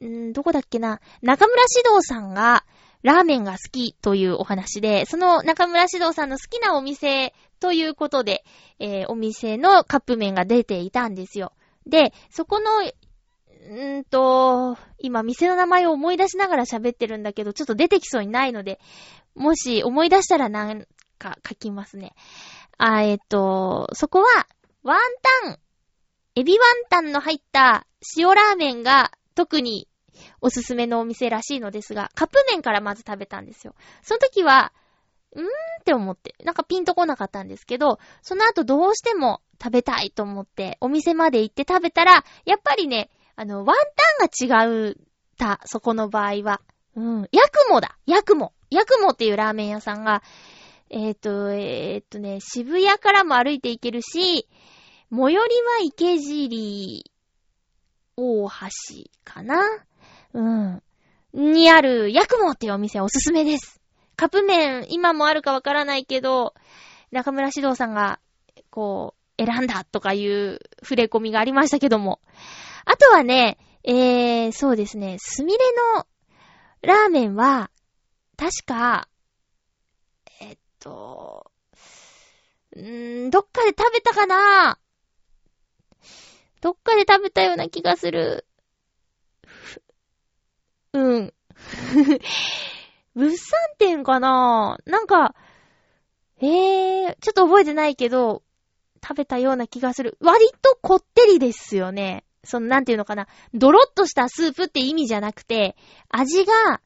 [0.00, 2.64] んーどこだっけな、中村獅童さんが
[3.02, 8.44] ラーメンが好きというお話で、その中村獅童さんの好きなお店ということで、
[8.78, 11.52] えー、お店のカップ麺が出ていたんですよ。
[11.86, 18.80] で、そこの、んーと、今店の名前を思い出しながら喋ってるんだけど、ちょっと出てきそうにないので、
[19.34, 20.86] もし思い出したらなん
[21.18, 22.14] か書きますね。
[22.76, 24.46] あ、えっ、ー、と、そこは、
[24.82, 24.98] ワン
[25.44, 25.58] タン、
[26.36, 27.86] エビワンタンの入った
[28.16, 29.88] 塩ラーメンが特に
[30.40, 33.74] おすすめのお店らしいのですが、カップ麺からまず食べたんですよ。
[34.02, 34.72] その時は、
[35.32, 35.48] うーんっ
[35.84, 43.76] て思って、なんかピンとこなかったんですけど、その後どうしても食べたいと思って、お店まで行って食べたら、やっぱりね、あの、ワン
[44.38, 44.96] タンが違う
[45.38, 46.60] た、そこの場合は。
[46.96, 47.28] うん。
[47.32, 50.22] ヤクモだヤクモヤクモっていうラーメン屋さんが、
[50.90, 54.48] えっ、ー、と、えっ、ー、とね、渋谷からも歩いて行けるし、
[55.10, 55.44] 最寄りは
[55.82, 57.10] 池尻
[58.16, 58.50] 大橋
[59.24, 59.62] かな
[60.34, 60.82] うん。
[61.32, 63.80] にある、ヤクモっていうお店おすすめです。
[64.16, 66.54] カップ麺、今もあるかわからないけど、
[67.10, 68.20] 中村指導さんが、
[68.70, 72.20] こう、選んだとかいう触れ込みがありましたけども。
[72.84, 75.58] あとはね、えー、そうですね、すみれ
[75.96, 76.06] の
[76.82, 77.70] ラーメンは、
[78.36, 79.08] 確か、
[80.40, 81.50] えっと、
[82.76, 84.78] んー、どっかで食べたかな
[86.60, 88.46] どっかで食べたような気がする。
[90.92, 91.32] うん。
[93.14, 94.78] 物産展かな？
[94.86, 95.34] なんか、
[96.40, 98.42] えー、ちょっと覚えてないけど、
[99.02, 100.16] 食べたような気がする。
[100.20, 102.24] 割とこってりですよね。
[102.44, 103.28] その、なんていうのかな？
[103.52, 105.76] ドロッとしたスープって意味じゃなくて、
[106.08, 106.80] 味が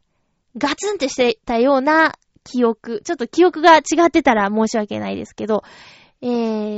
[0.57, 3.01] ガツンってしてたような記憶。
[3.05, 5.63] ちょっと記憶が違ってたら申し訳ないですけど、
[6.21, 6.27] え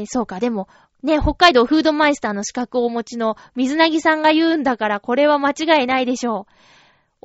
[0.03, 0.41] ー、そうか。
[0.41, 0.69] でも、
[1.03, 6.53] ね、北海道フードマイスターの資格をお持ちの水なぎさんが言うんだから、これは間違いないでしょう。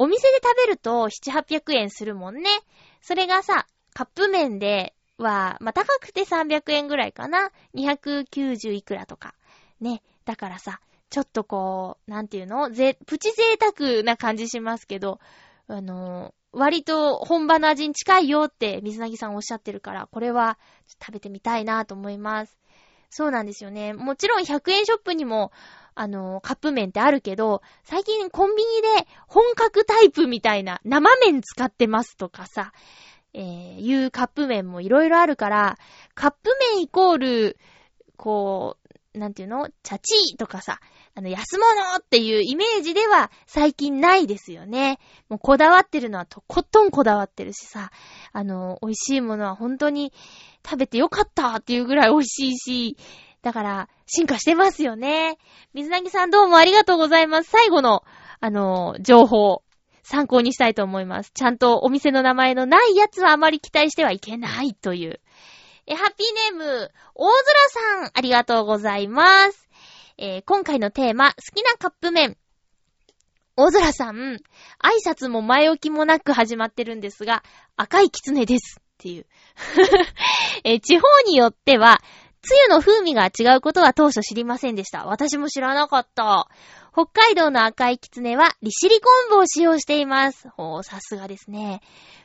[0.02, 2.50] お店で食べると7、800円するもんね。
[3.04, 7.52] それがさ、カップ麺では、まあ、高くて300円ぐらいかな。
[7.76, 9.36] 290いくらとか。
[9.80, 10.02] ね。
[10.26, 10.80] だからさ、
[11.12, 12.72] ちょっとこう、なんていうの？
[12.72, 15.20] ぜ、プチ贅沢な感じしますけど、
[15.68, 20.58] あのー、割と本場の味に近いよって水なぎさんおっしゃってるから、これは
[21.00, 22.58] 食べてみたいなと思います。
[23.12, 23.94] そうなんですよね。
[23.94, 25.52] もちろん100円ショップにも、
[25.94, 32.72] あの、カップ麺ってあるけど、最近コンビニで本格タイプみたいな生麺使ってますとかさ、
[33.34, 35.78] えー、いうカップ麺もいろいろあるから、
[36.16, 37.58] カップ麺イコール、
[38.18, 38.78] こ
[39.14, 39.68] う、なんていうの？
[39.84, 40.80] チャチーとかさ、
[41.16, 45.00] あの、安物っていうイメージでは最近ないですよね。
[45.28, 47.92] もうこだわってるのはとことんこだわってるしさ、
[48.32, 50.14] あの、美味しいものは本当に
[50.66, 52.98] 食べてよかったっていうぐらい美味しいし、
[53.42, 55.38] だから、進化してますよね。
[55.74, 57.50] 水なぎさんどうもありがとうございます。
[57.50, 58.04] 最後の、
[58.40, 59.64] あの、情報、
[60.04, 61.32] 参考にしたいと思います。
[61.34, 65.20] ちゃんとお店の名前のないやつはあまり期待してはいけないという。
[65.88, 69.68] え、ハッピーネーム、大空さん、ありがとうございます。
[70.18, 72.38] えー、今回のテーマ、好きなカップ麺。
[73.56, 74.40] 大空さん、挨
[75.06, 77.44] 拶も前置きもなく始まってるんですが、
[77.76, 78.80] 赤い狐です。
[78.80, 79.26] っていう。
[80.64, 82.02] えー、地方によっては、
[82.42, 85.06] つゆの風味が違うことは当初知りませんでした。
[85.06, 86.48] 私も知らなかった。
[86.92, 90.50] 北海道の赤いきつねは利尻昆布を使用しています。
[90.50, 91.82] ほう、さすがですね。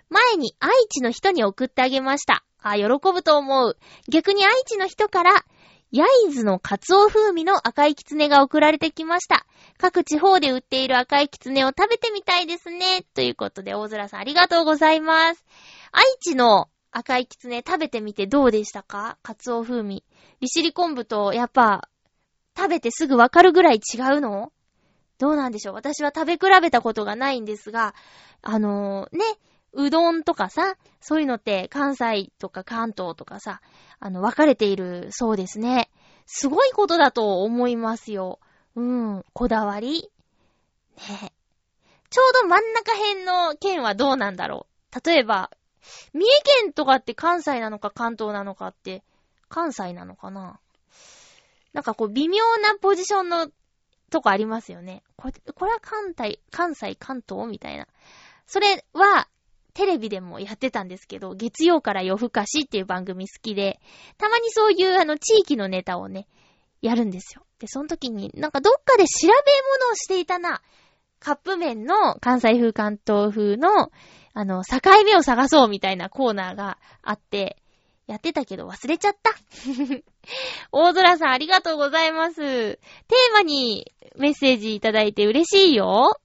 [0.08, 2.44] 前に愛知の人に送ってあげました。
[2.62, 3.78] あ、喜ぶと思う。
[4.08, 5.44] 逆に愛知の人から、
[5.92, 9.46] 焼津のカツオ風味の赤いきつねが送られてきました。
[9.78, 13.02] 各地方で売っている赤いきつねを食べてみたいですね。
[13.14, 15.44] ということで、大空さんありがとうございます。
[15.92, 19.18] 愛知の赤いきつね食べてみてどうでしたか？
[19.22, 20.02] カツオ風味。
[20.40, 21.90] 利尻昆布とやっぱ
[22.56, 24.50] 食べてすぐわかるぐらい違うの？
[25.18, 25.74] どうなんでしょう？
[25.74, 27.94] 私は食べ比べたことがないんですが、
[28.40, 29.24] あのー、ね、
[29.74, 33.60] うどんとかさ、そういうのって関西とか関東とかさ、
[34.00, 35.90] あの、分かれているそうですね。
[36.24, 38.40] すごいことだと思いますよ。
[38.74, 40.10] うん、こだわり
[40.96, 41.32] ね。
[42.08, 45.08] ちょうど真ん中辺の県はどうなんだろう？
[45.08, 45.50] 例えば、
[46.12, 46.28] 三重
[46.62, 49.02] 県とかって関西なのか関東なのかって、
[49.48, 50.60] 関西なのかな？
[51.72, 53.48] なんかこう微妙なポジションの
[54.10, 55.02] とこありますよね。
[55.16, 57.86] これ、これは関西、関西、関東みたいな。
[58.46, 59.28] それは、
[59.74, 63.78] テレビでもやってたんですけど、月曜から夜更かしっていう番組好きで、
[64.16, 66.26] たまにそういうあの地域のネタをね、
[66.80, 67.44] やるんですよ。
[67.58, 69.34] で、その時になんかどっかで調べ
[69.82, 70.62] 物をしていたな。
[71.18, 73.90] カップ麺の関西風関東風の、
[74.38, 77.56] あの、境目を探そうみたいなコーナーがあって、
[78.06, 79.30] やってたけど忘れちゃった。
[80.72, 82.34] 大空さんありがとうございます。
[82.36, 86.20] テーマにメッセージいただいて嬉しいよ。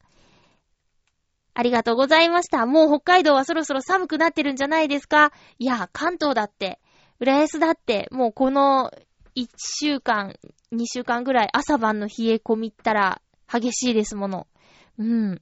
[1.53, 2.65] ありがとうございました。
[2.65, 6.81] もう北海道はそろそろ寒くなってるんじゃないですかいや、関東だって、
[7.21, 8.91] 浦安だって、もうこの
[9.37, 10.35] 1週間、
[10.73, 14.47] 2週間ぐらい朝晩の冷え込みったら激しいですもの。
[14.97, 15.41] うん。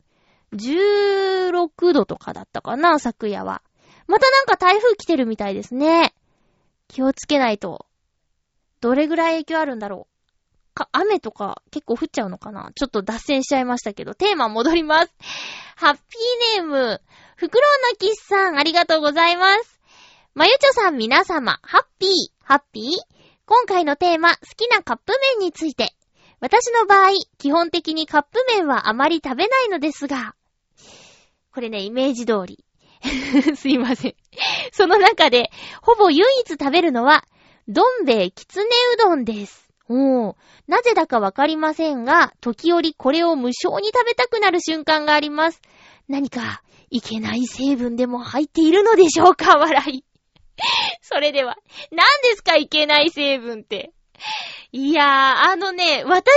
[0.53, 3.62] 16度とかだったかな、昨夜は。
[4.07, 6.13] またなんか台風来てるみたいですね。
[6.88, 7.85] 気をつけないと。
[8.81, 10.19] どれぐらい影響あるんだろう。
[10.79, 15.13] か、雨とか結構降っちゃうのかなちょっと脱線しちゃいましたけど、テーマ戻ります。
[15.75, 17.01] ハッピーネーム、
[17.35, 19.79] フクロウなキスさん、ありがとうございます。
[20.33, 22.12] まゆちょさん皆様、ハッピー、
[22.43, 22.83] ハッピー
[23.45, 25.93] 今回のテーマ、好きなカップ麺について。
[26.41, 30.35] 私の場合、基本的にカップ麺はあまり食べないのですが、
[31.60, 32.63] これね、イメージ通り。
[33.58, 34.15] すいません。
[34.72, 37.26] その中で、ほぼ唯一食べるのは、
[37.67, 39.67] どん兵衛きつねうどんです。
[39.89, 40.36] おー。
[40.67, 45.62] なぜだかわかりませんが、時折これを無償に食べたくなる瞬間があります。
[46.08, 49.58] 何か、いけない成分でも入っているのでしょうか？
[49.58, 50.06] 笑い。
[51.04, 51.58] それでは、
[51.91, 53.91] 何ですかいけない成分って？
[54.72, 56.36] いやー、あのね、私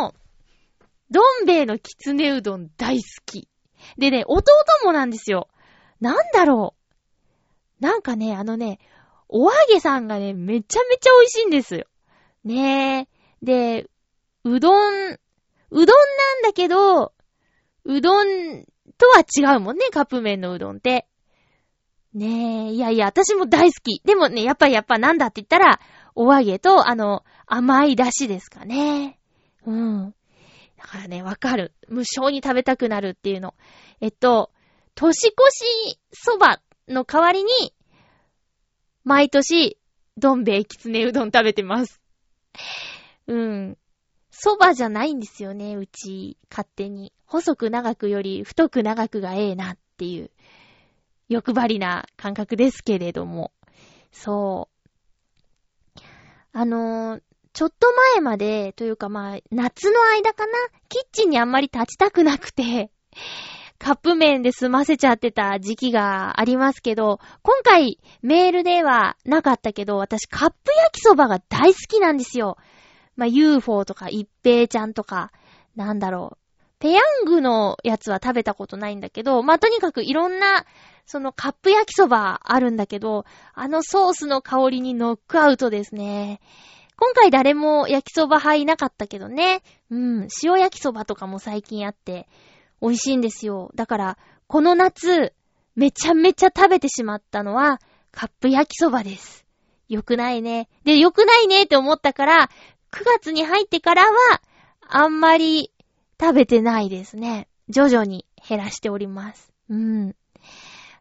[0.00, 0.12] も、
[1.08, 3.48] どん兵衛のきつねうどん大好き。
[3.98, 4.44] でね、弟
[4.84, 5.48] もなんですよ。
[6.00, 6.74] なんだろ
[7.80, 7.82] う。
[7.82, 8.78] なんかね、あのね、
[9.28, 11.86] お揚げさんがね、めちゃめちゃ美味しいんですよ。
[12.44, 13.08] ねえ。
[13.42, 13.90] で、
[14.44, 15.18] うどん、う
[15.70, 17.12] どんなんだけど、
[17.84, 18.64] うどん
[18.98, 21.06] とは違うもんね、カップ麺のうどんって。
[22.14, 24.00] ねえ、いやいや、私も大好き。
[24.04, 25.80] でもね、やっぱやっぱなんだって言ったら、
[26.14, 29.18] お揚げと、あの、甘い出汁ですかね。
[29.66, 30.14] うん。
[30.86, 31.72] だからね、わかる。
[31.88, 33.54] 無償に食べたくなるっていうの。
[34.00, 34.52] えっと、
[34.94, 37.74] 年越しそばの代わりに、
[39.02, 39.78] 毎年、
[40.16, 42.00] どん兵衛きつねうどん食べてます。
[43.26, 43.78] うん。
[44.30, 47.12] そばじゃないんですよね、うち、勝手に。
[47.26, 50.30] 細く長くより太く長くがええなっていう、
[51.28, 53.50] 欲張りな感覚ですけれども。
[54.12, 54.68] そ
[55.96, 56.00] う。
[56.52, 57.22] あのー、
[57.56, 60.52] ちょっと前まで、というかまあ、夏の間かな
[60.90, 62.90] キッチンにあんまり立ちたくなくて、
[63.80, 72.58] カップ麺で済ませちゃってた時期がありますけど、今回メールではなかったけど、私カップ焼きそばが大好きなんですよ。
[73.16, 75.32] まあ、UFO とか一平ちゃんとか、
[75.76, 76.38] なんだろう。
[76.78, 80.66] ペヤングのやつは食べたことないんだけど、まあ、とにかくいろんな、
[81.06, 86.42] そのカップ焼きそばあるんだけど、あのソースの香りにノックアウトですね。
[86.98, 89.62] 今回誰も焼きそば派いなかったけどね。
[89.90, 92.26] うん、塩焼きそばとかも最近あって、
[92.80, 93.70] 美味しいんですよ。
[93.74, 95.34] だから、この夏、
[95.74, 97.80] めちゃめちゃ食べてしまったのは、
[98.12, 99.44] カップ焼きそばです。
[99.88, 100.68] よくないね。
[100.84, 102.50] で、よくないねって思ったから、
[102.92, 104.40] 9月に入ってからは、
[104.88, 105.72] あんまり
[106.18, 107.48] 食べてないですね。
[107.68, 109.52] 徐々に減らしております。
[109.68, 110.16] うん。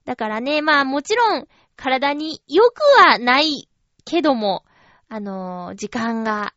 [0.03, 3.69] だからね、まあもちろん体に良くはない
[4.03, 4.63] けども、
[5.07, 6.53] あの、時間が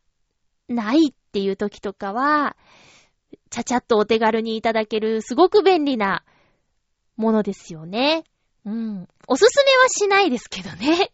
[0.67, 2.55] ないっていう時とかは、
[3.49, 6.23] ちゃちゃっとお手軽にいただけるすごく便利な
[7.15, 8.23] ものですよね。
[8.65, 9.07] うん。
[9.27, 11.11] おすすめはしないですけどね。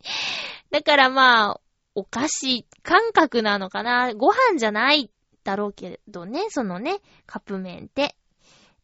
[0.70, 1.60] だからまあ、
[1.94, 4.14] お菓子感覚なのかな。
[4.14, 5.10] ご飯じゃない
[5.44, 8.14] だろうけどね、そのね、カップ麺って。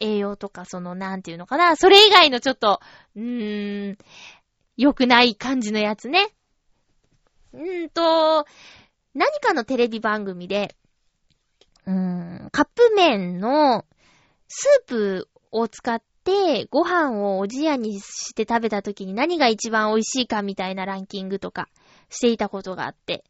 [0.01, 1.77] 栄養とかその、なんていうのかな。
[1.77, 2.81] それ以外のちょっと、
[3.15, 3.99] うーん、
[4.77, 6.35] 良くない感じのやつね。
[7.55, 8.47] うんと、
[9.15, 10.75] 何かのテレビ番組で、
[11.87, 13.85] うーん、カップ麺の
[14.49, 21.69] スープを使ってご飯をおじやにして食べた時に何が一番美味しいかみたいなランキングとか
[22.11, 23.23] していたことがあって、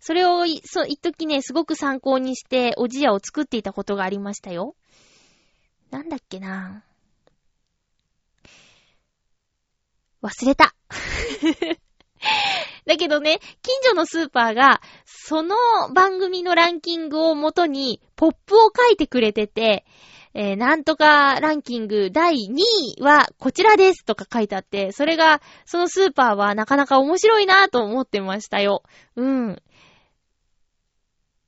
[0.00, 4.74] それを、そう、一時ね、すごく参考にしておじやを作っていたことがありましたよ。
[5.90, 6.82] なんだっけな
[10.22, 10.74] 忘れた。
[12.86, 15.56] だけどね、近所のスーパーが、その
[15.92, 19.84] 番組のランキングをもとに、ポップを書いてくれてて、
[20.34, 22.58] えー、なんとかランキング第2
[22.98, 28.82] 位はこちらですとか書いてあって、それが、そのスーパーはなかなか面白いなぁと思ってましたよ。
[29.16, 29.62] うん。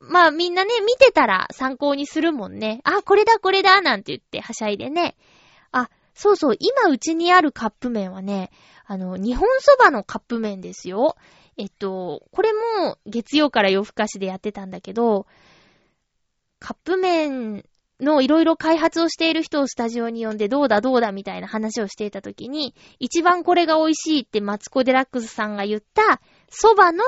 [0.01, 2.81] まあみんなね、見てたら参考にするもんね。
[2.83, 5.17] あ、これだこれだなんて言ってはしゃいでね。
[6.19, 8.51] そうそう、今うちにあるカップ麺はね、
[8.87, 11.15] あの、日本そばのカップ麺ですよ。
[11.57, 15.27] えっと、これも月曜から夜更かしでやってたんだけど、
[16.59, 17.65] カップ麺
[18.01, 27.05] のいろいろ開発をしている人をスタジオに呼んでどうだどうだみたいな話をしていたときに、一番これが美味しいってマツコデラックスさんが言った蕎麦の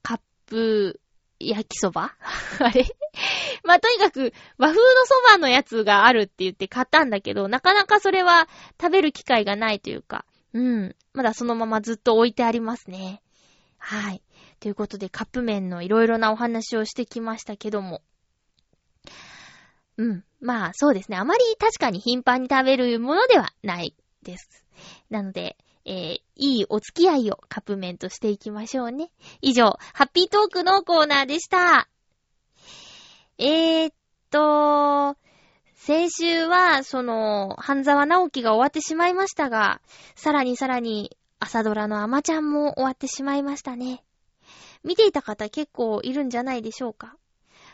[0.00, 0.98] カップ
[1.38, 2.14] 焼きそば？
[2.60, 2.86] あれ？
[3.64, 8.48] まあ、とにかく和風の蕎麦のやつがあるって言って買ったんだけど、なかなかそれは
[8.80, 10.96] 食べる機会がないというか、うん。
[11.12, 13.22] まだそのままずっと置いてありますね。
[13.78, 14.22] はい。
[14.60, 18.02] ということでカップ麺のいろいろなお話をしてきましたけども。
[19.98, 20.24] うん。
[20.40, 21.16] まあ、そうですね。
[21.16, 24.64] あまり確かに頻繁に食べるものではないです。
[25.10, 25.56] なので、
[25.86, 29.10] えー、いいお付き合いをカップ麺としていきましょうね。
[29.40, 31.88] 以上、ハッピートークのコーナーでした。
[33.38, 33.94] えー、っ
[34.30, 35.16] と、
[35.74, 39.80] 先週は、その、半沢直樹が終わってしまいましたが、
[40.16, 44.02] さらにさらに、朝ドラのアマちゃんも終わってしまいましたね。
[44.82, 47.16] 見ていた方結構いるんじゃないでしょうか。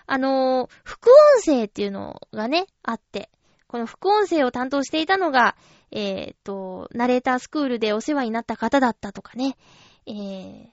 [0.06, 3.30] あのー、副音声っていうのがね、あって、
[3.73, 5.57] この副音声を担当していたのが、
[5.91, 9.57] えっ、と、ナレータースクールでお世話になった方だったとかね、
[10.07, 10.66] えー、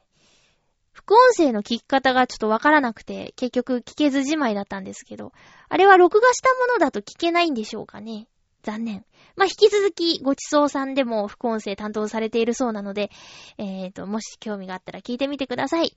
[0.91, 5.31] 副音声の聞き方がちょっとわからなくて、結局聞けずじまいだったんですけど、
[5.69, 8.27] あれは録画したものだと聞けないんでしょうかね。
[8.63, 9.05] 残念。
[9.37, 13.11] まあ、引き続き、ごちそうさんでも副音声担当されているそうなので、
[13.57, 15.95] えっ、ー、と、もし興味があったら聞いてみてください。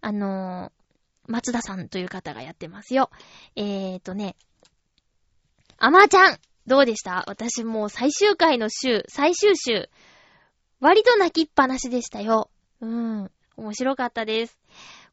[0.00, 3.10] あのー、松田さんという方がやってますよ。
[3.56, 4.36] えっ、ー、とね、
[5.78, 7.24] あまちゃんどうでした？
[7.26, 9.90] 私もう最終回の週、最終週、
[10.80, 12.50] 割と泣きっぱなしでしたよ。
[12.80, 13.30] うん。
[13.56, 14.58] 面白かったです。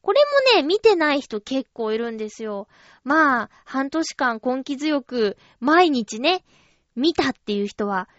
[0.02, 0.20] これ
[0.56, 2.68] もね、見てない人結構いるんですよ。
[3.04, 6.44] まあ、半年間根気強く、毎日ね、
[6.96, 8.10] 見たっていう人は、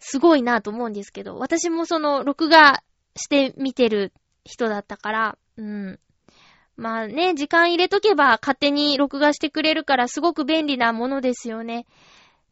[0.00, 2.82] すごいなと思うんですけど、私もその、録画
[3.16, 4.12] して見てる
[4.44, 6.00] 人だったから、うん。
[6.78, 11.86] まあね、時間入れとけば勝手に録画してくれるからすごく便利なものですよね。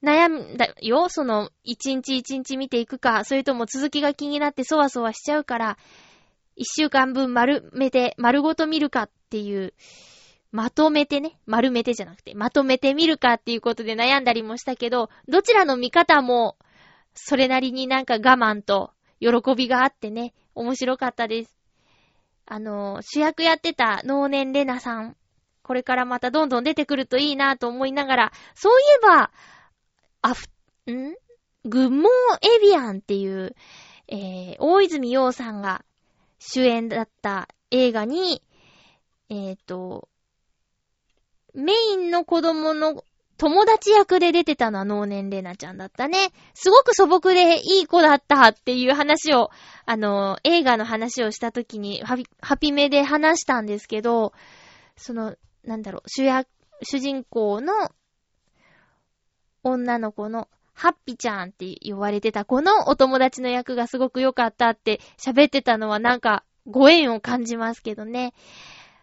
[0.02, 5.78] 悩んだよその、一日一日見ていくか、それとも続きが気になってそわそわしちゃうから、
[6.56, 9.74] 一週間分丸めて、丸ごと見るかっていう、
[10.50, 16.56] まとめてね、丸めてじゃなくて、まとめて見るかっていうことで悩んだりもしたけど、どちらの見方も、
[17.14, 21.55] それなりになんか我慢と喜びがあってね、面白かったです。
[22.46, 25.16] あの、主役やってた能年レナさん。
[25.62, 29.32] これからまたどんどん出てくるといいなと思いながら、そういえば、
[30.22, 30.46] アフ、
[30.90, 31.14] ん？
[31.64, 33.56] グモーエビアンっていう、
[34.06, 35.84] えー、大泉洋さんが
[36.38, 38.40] 主演だった映画に、
[39.28, 40.08] えっ、ー、と、
[41.54, 43.02] メインの子供の
[43.38, 46.30] 友達役で出てたのは能年玲奈ちゃんだったね。
[46.54, 49.50] すごく素朴でいい子だったっていう話を、
[49.84, 54.32] あの、映画の話をした時にハピ、ハピメで話したんですけど、
[54.96, 56.48] その、なんだろう、主役、
[56.82, 57.90] 主人公の
[59.62, 68.34] 女の子のハッピちゃんって呼ばれてた子のお友達の役がすごく良かったって喋ってたのはなんかご縁を感じますけどね。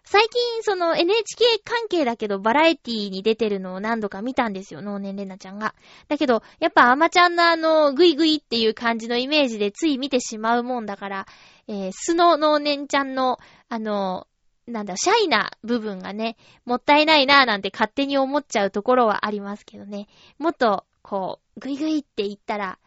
[0.06, 5.74] 最近、その NHK 関係だけどバラエティに出てるのを何度か見たんですよ、能年玲奈ちゃんが。
[6.10, 11.26] だけど、やっぱアマちゃんのあの、グイグイっていう感じのイメージでつい見てしまうもんだから、
[11.68, 13.39] えー、素の能年ちゃんの、
[13.70, 14.28] あの、
[14.68, 20.08] なんだ、シャイな部分がね、もったいないなぁなんて勝手に思っちゃうところはありますけどね。
[20.38, 22.78] もっと、こう、グイグイって言ったら、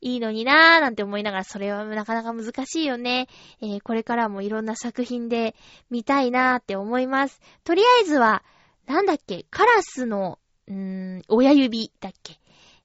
[0.00, 3.26] いいのになーなんて思いながら、それはなかなか難しいよね。
[3.60, 5.56] えー、これからもいろんな作品で
[5.90, 7.40] 見たいなーって思います。
[7.64, 8.44] とりあえずは、
[8.86, 10.38] なんだっけ、カラスの、
[10.68, 10.74] うー
[11.18, 12.38] ん、親指だっけ？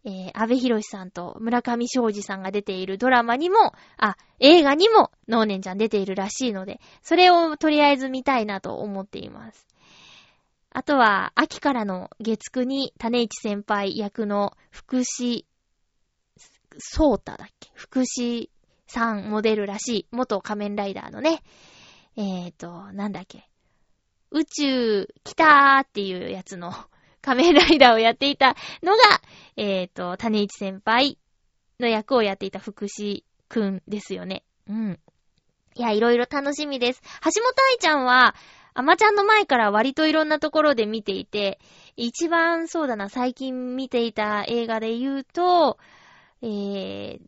[0.05, 9.65] えー、安部博さんと村上昌司さんが出ているドラマにも、あ、映画にも、ノーネンちゃん出ているらしいので、それをとりあえず見たいなと思っています。
[10.71, 15.45] あとは、秋からの月9に、種市先輩役の福士
[16.77, 17.69] ソータだっけ？
[17.75, 18.49] 福士
[18.87, 21.41] さんモデルらしい、元仮面ライダーのね、
[22.15, 23.49] えーと、なんだっけ、
[24.31, 26.73] 宇宙来たーっていうやつの
[27.21, 28.99] 仮面ライダーをやっていたのが、
[29.55, 31.17] えーと、種市先輩
[31.79, 34.43] の役をやっていた福士くんですよね。
[34.67, 34.99] うん。
[35.75, 37.01] いや、いろいろ楽しみです。
[37.23, 38.35] 橋本愛ちゃんは、
[38.75, 41.59] アマちゃんの前から割といろんなところで見ていて、
[41.95, 45.77] 一番そうだな、最近見ていた映画で言うと、
[46.43, 47.21] えー、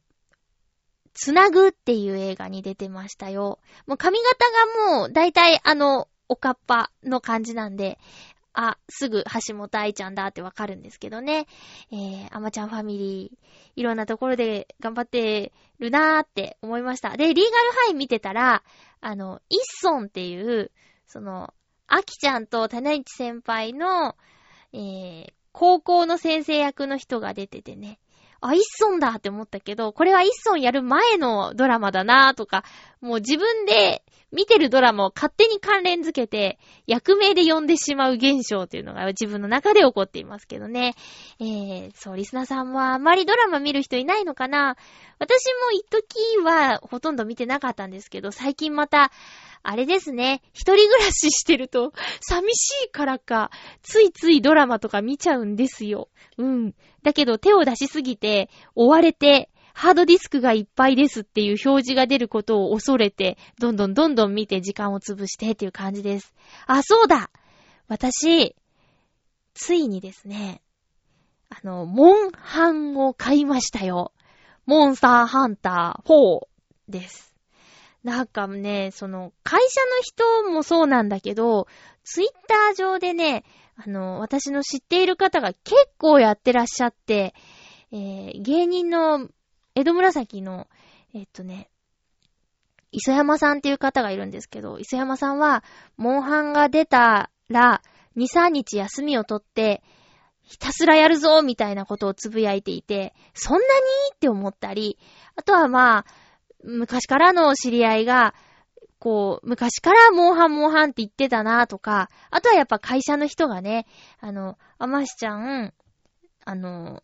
[1.13, 3.59] つなぐっていう映画に出てましたよ。
[3.87, 4.45] もう髪型
[4.91, 7.97] がもう、だいたいあの、おかっぱの感じなんで、
[8.51, 11.47] あ、すぐ橋本愛ちゃんだってわかるんですけどね。
[11.91, 13.37] えー、アマちゃんファミリー、
[13.77, 17.15] いろんなところで頑張ってるなーって思いました。
[17.15, 18.63] で、リーガルハイ見てたら、
[18.99, 20.71] あの、イッソンっていう、
[21.07, 21.53] その、
[21.87, 24.17] アキちゃんと種市先輩の、
[24.73, 27.99] えー、高校の先生役の人が出ててね。
[28.47, 32.63] あ、イッソンだって思ったけど、これはイッソンやる前のドラマだなぁとか、
[33.01, 40.95] もう自分で見てるドラマを勝手に関連づけて、役名で呼んでしまう現象っていうのが自分の中で起こっていますけどね。
[41.39, 44.75] えー、そう、リスナーさんはあまりドラマ見る人いないのかな
[45.19, 49.11] 私も一時はほとんど見てなかったんですけど、最近また、
[49.67, 53.51] あれですね、一人暮らししてると、寂しいからか、
[53.81, 56.09] ついついドラマとか見ちゃうんですよ。
[56.37, 56.73] うん。
[57.03, 66.33] だけど手を出しすぎて、追われて、ハードディスクがいっぱいですっていう表示が出ることを恐れて、どんどんどんどん見て時間を潰してっていう感じです。
[66.65, 67.29] あ、そうだ
[67.87, 68.55] 私、
[69.53, 70.61] ついにですね、
[71.49, 74.13] あの、モンハンを買いましたよ。
[74.65, 76.47] モンスターハンター4
[76.87, 77.34] です。
[78.05, 81.67] なんかね、その、会社の人もそうなんだけど、
[82.03, 83.43] ツイッター上でね、
[83.75, 87.33] あの、私の知っている方が結構やってらっしゃって、
[87.91, 89.27] えー、芸人の、
[89.73, 90.67] 江戸紫の、
[91.15, 91.71] えっとね、
[92.91, 95.63] 磯山さんっていう方がいるんですけど、磯山さんは、
[95.97, 97.81] モンハンが出たら、
[98.15, 99.81] 2、3日休みを取って、
[100.43, 103.65] ひたすらやるぞみたいなことをつぶやいていて、そんなに？
[104.13, 104.99] って思ったり、
[105.35, 106.24] あとはまあ、
[106.65, 108.33] 昔からの知り合いが、
[108.99, 113.85] こう、昔からモンハンモンハンって言ってたなとか、あとはやっぱ会社の人がね、
[114.19, 115.73] あの、あましちゃん、
[116.43, 117.03] あの、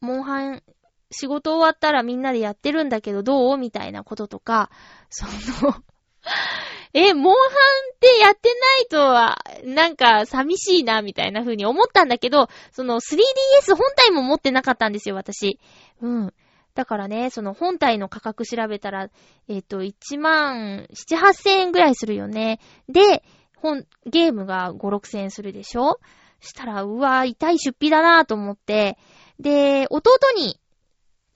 [0.00, 0.62] モンハン、
[1.10, 4.70] 仕事終わったらみんなでやってるんだけどどうみたいなこととか、
[5.08, 5.24] そ
[5.64, 5.76] の
[6.92, 15.60] え、モンハンってやってないとは、なんか寂しいな、みたいな風に思ったんだけど、その 3DS 本体も持ってなかったんですよ、私。
[16.00, 16.34] うん。
[16.76, 19.08] だからね、その本体の価格調べたら、
[19.48, 22.60] えっ、ー、と、1万7、8千円ぐらいするよね。
[22.88, 23.24] で、
[23.56, 25.98] 本、ゲームが5、6千円するでしょ？
[26.38, 28.98] したら、うわ、痛い出費だなぁと思って、
[29.40, 30.60] で、弟に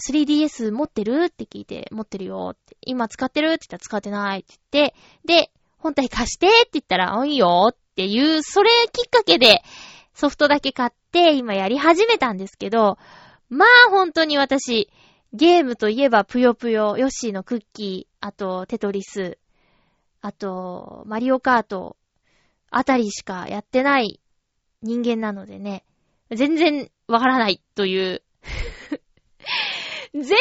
[0.07, 1.29] 3DS 持ってる？
[1.29, 2.77] って聞いて、持ってるよって。
[2.83, 3.53] 今使ってる？
[3.53, 6.49] って言ったら使ってないって言って、で、本体貸して？
[6.49, 9.63] って言ったら、あ、いいよっていう、それきっかけで
[10.13, 12.99] ソフトだけ買って今やり始めたんですけど、
[13.49, 14.91] まあ本当に私、
[15.33, 19.39] ゲームといえばぷよぷよ、ヨッシーのクッキー、あとテトリス、
[20.21, 21.97] あとマリオカート、
[22.71, 24.21] あたりしかやってない
[24.83, 25.85] 人間なのでね、
[26.31, 28.23] 全然わからないという
[30.13, 30.39] 全然わ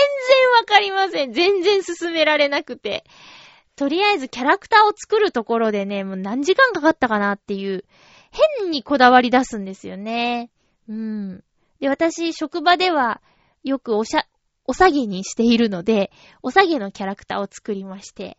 [0.65, 1.33] かりません。
[1.33, 3.05] 全然進められなくて。
[3.75, 7.85] とりあえずキャラクターを作るところでね、もう何時間かかったかなっていう、
[8.59, 10.49] 変にこだわり出すんですよね。
[10.89, 11.43] うん。
[11.79, 13.21] で、私、職場では、
[13.63, 14.25] よくおしゃ、
[14.69, 16.11] お下げにしているので、
[16.43, 18.37] お下げのキャラクターを作りまして。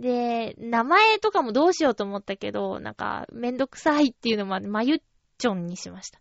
[0.00, 4.98] で、名前とかもどうしようと思ったけど、なんか、めんどくさいっていうのもあって、まゆっ
[5.38, 6.18] ちょんにしました。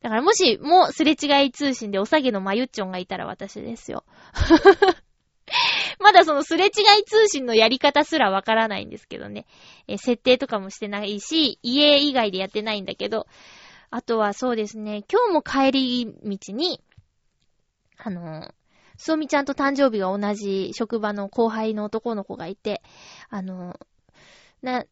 [0.00, 4.04] だからもし、もうすれ違い通信でお下げのまゆっちょんがいたら私ですよ。
[5.98, 6.70] まだそのすれ違い
[7.04, 9.46] 通信のやり方すらわからないんですけどね。
[9.88, 13.26] え設定とかもしてないし、家以外でやってないんだけど、
[13.90, 16.80] あとはそうですね、今日も帰り道に、
[17.98, 18.54] あの、
[19.02, 22.82] そうみちゃんと誕生日が同じ職場の後輩の男の子がいて、
[23.30, 23.80] あの、
[24.60, 24.84] な、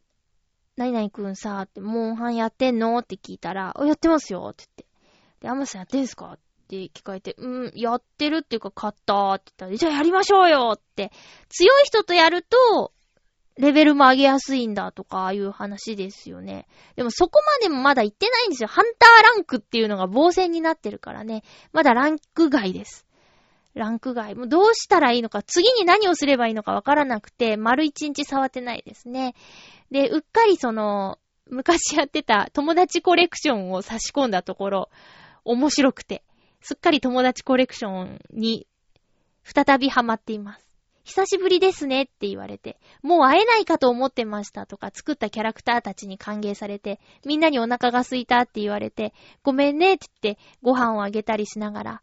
[0.76, 2.98] 何々くんさ、って、モンハンやってんの？
[2.98, 4.86] って聞いたら、やってますよって言って。
[5.42, 6.32] で、アマさんやってんすか？
[6.32, 6.38] っ
[6.68, 11.12] て聞かれて、うん、やってるっていうか買ったって言ったら、じゃあやりましょうよって。
[11.50, 12.92] 強い人とやると、
[13.58, 16.66] レベルも上げやすいんだとかいう話ですよね。
[16.96, 18.68] でもそこまでもまだ行ってないんですよ。
[18.68, 21.42] ハンターランクっていうのが防戦になってるからね。
[21.72, 23.04] まだランク外です。
[23.78, 24.34] ランク外。
[24.34, 29.34] もうどうしたらいいのか、次に何をすればいいのかわからなくて、丸一日触ってないですね。
[29.90, 31.18] で、うっかりその、
[31.50, 34.90] 昔やってた友達コレクションを差し込んだところ、
[35.44, 36.22] 面白くて、
[36.60, 38.66] すっかり友達コレクションに
[39.44, 40.68] 再びハマっています。
[41.04, 52.02] 久しぶりですねって言われて、もう会えないかと思ってましたとか、作ったキャラクターたちに歓迎されて、みんなにお腹が空いたって言われて、ごめんねって言ってご飯をあげたりしながら、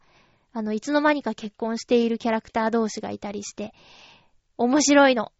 [0.57, 3.73] あの、いつの間にか結婚しているキャラクター同士がいたりして、
[4.57, 5.33] 面白いの。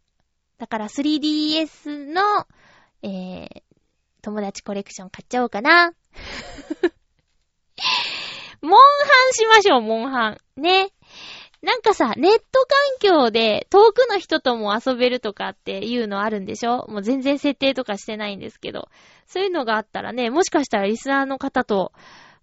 [0.58, 2.22] だから 3DS の、
[3.02, 3.48] えー、
[4.22, 5.94] 友達コレクション買っちゃおうかな。
[8.62, 8.78] モンハ
[9.30, 10.38] ンしましょう、モンハン。
[10.62, 10.90] ね。
[11.62, 12.44] なんかさ、ネット
[13.00, 16.88] 環境で遠くの人とも遊べるとかっていうのあるんでしょ？
[16.90, 18.90] もう全然設定とかしてないんですけど。
[19.28, 21.94] そういうのがあったらね、もしかしたらリスナーの方と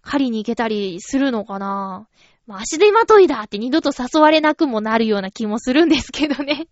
[0.01, 2.07] 狩りに行けたりするのかな？
[2.45, 6.67] まあ、足手まといだって二度と誘われなくもなるような気もするんですけどね。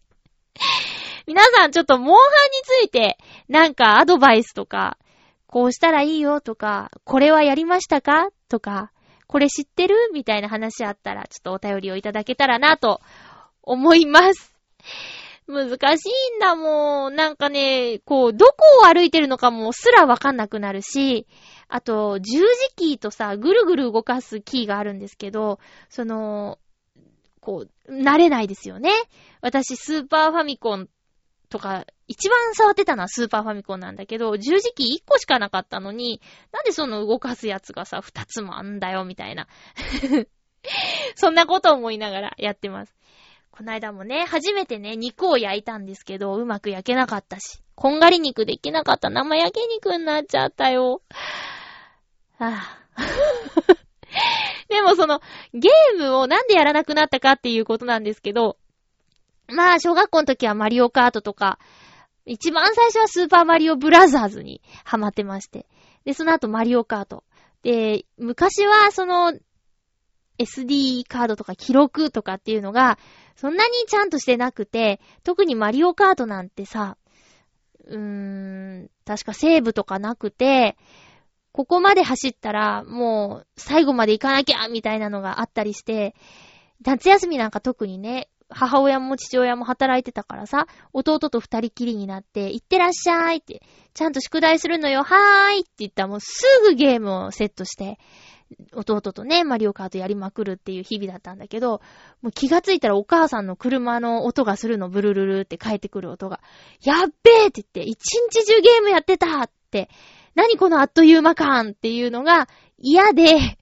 [1.27, 3.17] 皆さんちょっとモンハンについて
[3.47, 4.97] なんかアドバイスとか、
[5.47, 8.91] こうしたらいいよとか、これはやりましたかとか、
[9.27, 9.95] これ知ってる？
[10.13, 12.99] みたいな話あったら、ちょっとお便りをいただけたらなと
[13.63, 14.53] 思います。
[15.47, 17.15] 難しいんだもん。
[17.15, 21.27] なんかね、こう、どこを歩いてるのかもすらわかんなくなるし、
[21.73, 22.45] あと、十字
[22.75, 25.57] キーとさ、ぐるぐる動かすキーがあるんですけど、
[25.89, 26.59] その、
[27.39, 28.91] こう、慣れないですよね。
[29.39, 30.89] 私、スーパーファミコン
[31.49, 39.47] とか、一番触ってたのはスーパーファミコンなんだけど、十字キー一個しかなかったのに、なんでその動かすやつがさ、二つもあんだよ、みたいな。
[41.15, 42.93] そんなこと思いながらやってます。
[43.49, 51.01] この間もね、初めてね、肉を焼いたんですけど、うまく焼けなかったし、こんがり肉できなかった生焼け肉になっちゃったよ。
[52.49, 53.75] はぁ。
[54.69, 55.21] でもその、
[55.53, 58.57] ゲームをなんでやらなくなったかっていうことなんですけど、
[59.47, 61.59] まあ、小学校の時はマリオカートとか、
[62.25, 65.67] 一番最初はスーパーマリオブラザーズにハマってまして。
[66.05, 67.23] で、その後マリオカート。
[67.63, 69.33] で、昔はその、
[70.39, 72.97] SD カードとか記録とかっていうのが、
[73.35, 76.97] そんなにちゃんとしてなくて、特にマリオカートなんてさ、
[77.85, 80.77] うーん、確かセーブとかなくて、
[81.51, 86.15] ここまで走ったら、もう、最後まで行かなきゃみたいなのがあったりして、
[86.83, 93.61] 夏休みなんか特にね、母親も父親も働いてたからさ、弟と二人きりになって、行ってらっしゃいって、
[93.93, 97.97] ちゃんと宿題するのよ、はーいって言ったらもうすぐゲームをセットして、
[98.73, 101.81] 弟とね、マリオカートやりまくるっていう日々だったんだけど、
[102.21, 106.41] もう気がついたらお母さんの車の音がするの、ブルルルって帰ってくる音が、
[106.83, 109.89] やっべーって言って、一日中ゲームやってたって、
[110.35, 113.57] 何このあっという間感っていうのが嫌で、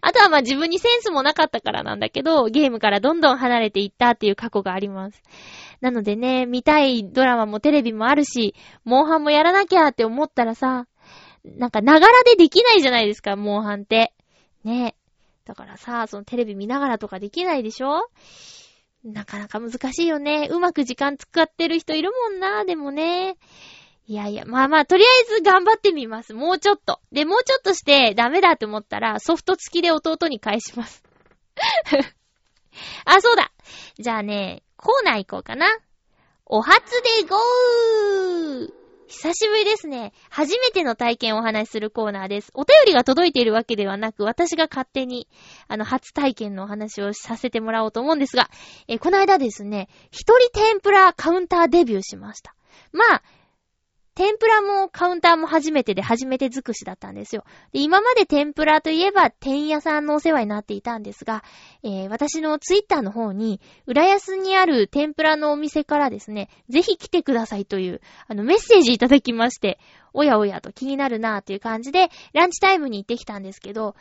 [0.00, 5.22] あとはまあ自分にセンスもなかったからなんだけど、ゲームからどんどん離れていったっていう過去があります。
[5.80, 10.86] なのでね、見たいドラマもテレビもあるし、モンハンもやらなきゃって思ったらさ、
[11.44, 14.12] なんか、ながらでできないじゃないですか、モンハンって。
[14.64, 14.96] ね。
[15.44, 18.08] だからさ、そのテレビ見ながらとかできないでしょ？
[19.04, 20.48] なかなか難しいよね。
[20.50, 23.36] うまく時間使ってる人いるもんな、でもね。
[24.08, 26.32] いやいや、まあまあ、とりあえず頑張ってみます。
[26.32, 27.00] もうちょっと。
[27.10, 31.02] で、もうちょっとしてダメだって思ったら、ソフト付きで弟に返します。
[33.04, 33.50] あ、そうだ。
[33.98, 35.66] じゃあね、コーナー行こうかな。
[36.44, 36.78] お初
[37.18, 38.72] でゴー
[39.08, 40.12] 久しぶりですね。
[40.30, 42.50] 初めての体験をお話しするコーナーです。
[42.54, 45.28] お便りが届いているわけではなく、私が勝手に、
[45.68, 48.50] あの、初体験のお話をさせてもらおうと思うんですが、
[48.88, 52.54] え、この間ですね、一人天ぷらカウンターデビューしました。
[52.92, 53.22] まあ、
[54.16, 57.44] 天ぷらもカウンターも初めてで初めて尽くしだったんですよ。
[57.72, 61.44] で、今まで天ぷらといえば天屋さんのお世話になっていたんですが、
[61.82, 69.78] えー、私のツイッターの方に、浦安にある天ぷらのお店からですね、ぜひ来てくださいという、あの、メッセージいただきまして、
[70.14, 73.96] おやおやと気になるなという感じで、ランチタイムに行ってきたんですけど、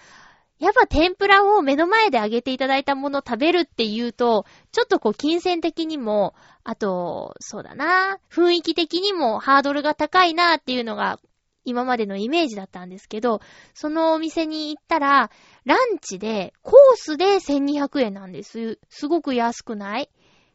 [0.59, 6.33] やっぱ天ぷらを目の前で揚げていただいたもの食べるっていうと、ちょっとこう金銭的にも、
[6.63, 11.19] あと、そうだな、雰囲気的にもハードルが高いなっていうのが
[11.65, 13.41] 今までのイメージだったんですけど、
[13.73, 15.29] そのお店に行ったら、
[15.65, 18.79] ランチで、コースで1200円なんです。
[18.89, 20.09] すごく安くない？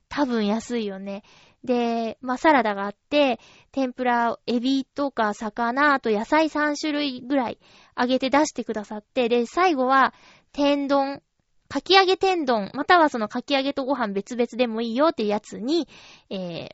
[0.09, 1.23] 多分安いよね。
[1.63, 3.39] で、まあ、サラダがあって、
[3.71, 7.59] 天ぷら、エビとか魚、あと野菜3種類ぐらい
[8.01, 10.15] 揚げて出してくださって、で、最後は、
[10.53, 11.23] 天丼、
[11.69, 15.87] かき揚げ天丼、またはそのかき揚げとご飯別々でもいいよっていうやつに、
[16.31, 16.69] えー、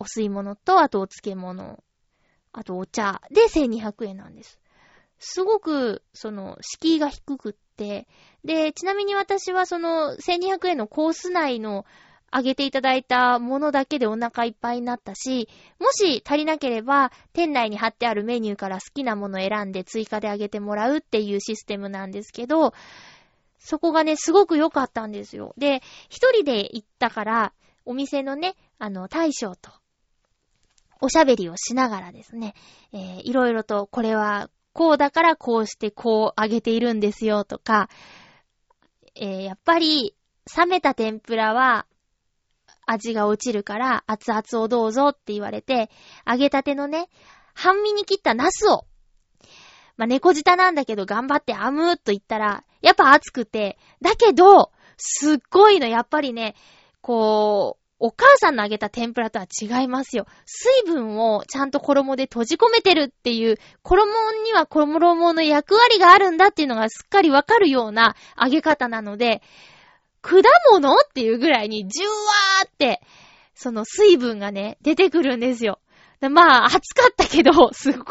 [0.00, 1.82] お吸い物と、あとお漬物、
[2.52, 3.22] あとお茶。
[3.30, 4.58] で1200円なんです。
[5.18, 8.08] すごく、その、敷居が低くって、
[8.44, 11.86] で、ちなみに私はその、1200円のコース内の
[12.36, 22.74] あげていただいたものだけでお腹いっぱいになったし、もし足りなければ、店内に貼ってあるメニューから好きなものを選んで追加であげてもらうっていうシステムなんですけど、
[23.58, 25.54] そこがね、すごく良かったんですよ。
[25.56, 25.80] で、
[26.10, 27.52] 一人で行ったから、
[27.86, 29.70] お店のね、あの、大将と、
[31.00, 32.52] おしゃべりをしながらですね、
[32.92, 37.88] えー、いろいろと、これは、こうだからこうしてこうあげているんですよとか、
[39.14, 40.14] えー、やっぱり、
[40.54, 41.86] 冷めた天ぷらは、
[42.86, 45.90] 味が落ちるから熱々をどうぞって言われて、
[46.26, 47.08] 揚げたてのね、
[47.54, 48.86] 半身に切ったナスを、
[49.96, 56.54] まあ、猫舌なんだけど頑張ってあむーっと言ったら、やっぱ熱くて、だけど、すっごいの、やっぱりね、
[57.00, 60.26] こう、お母さんの揚げた天ぷらとは違いますよ。
[60.44, 64.06] 水分をちゃんと衣で閉じ込めてるっていう、衣
[64.44, 69.42] には衣の役割があるんだっていうのがすっかりわかるような揚げ方なので、
[70.26, 73.00] 果物っていうぐらいに、じゅわーって、
[73.54, 75.78] その水分がね、出てくるんですよ。
[76.20, 78.04] まあ、暑かったけど、 すごーく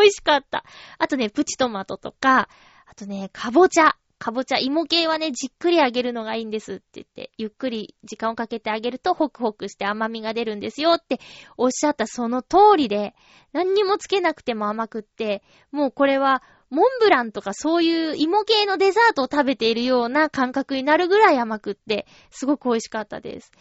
[0.00, 0.64] 美味しかった。
[0.98, 2.48] あとね、プチトマトとか、
[2.86, 3.94] あとね、かぼちゃ。
[4.18, 11.20] かぼちゃ、芋系はね、じっくり揚げるのがいいんですって言って、ゆっくり時間をかけて揚げるとホクホクして甘みが出るんですよって
[11.56, 13.14] おっしゃったその通りで、
[13.52, 15.42] 何にもつけなくても甘くって、
[15.72, 23.52] もうこれはモンブランとかそういう芋系のデザートを食べているような感覚になるぐらい甘くって、すごく美味しかったです。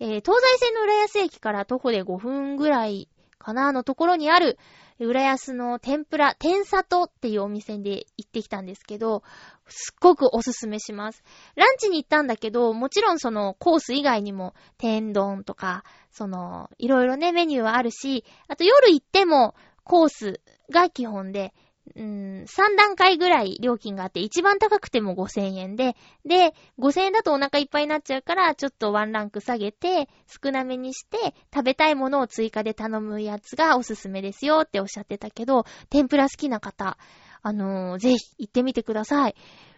[0.00, 3.08] えー、東西線の浦安駅から徒歩で5分ぐらい
[3.38, 4.58] かなのところにある、
[5.00, 9.22] 浦安の天ぷら、天里っていうお店で行ってきたんですけど、
[9.68, 11.22] すっごくおすすめします。
[11.54, 19.54] ランチに行ったんだけど、もちろんそのコース以外にも天丼とか、その、いろいろね、メニューはあるし、あと夜行っても
[19.84, 20.40] コース
[20.70, 21.54] が基本で、
[21.96, 36.98] うん、3段階ぐらい料金があって、一番高くても5000円で、で、5000円だとお腹いっぱいになっちゃうから、ちょっとワンランク下げて、少なめにして、食べたいものを追加で頼むやつがおすすめですよっておっしゃってたけど、天ぷら好きな方、
[37.42, 39.34] あのー、ぜひ行ってみてください。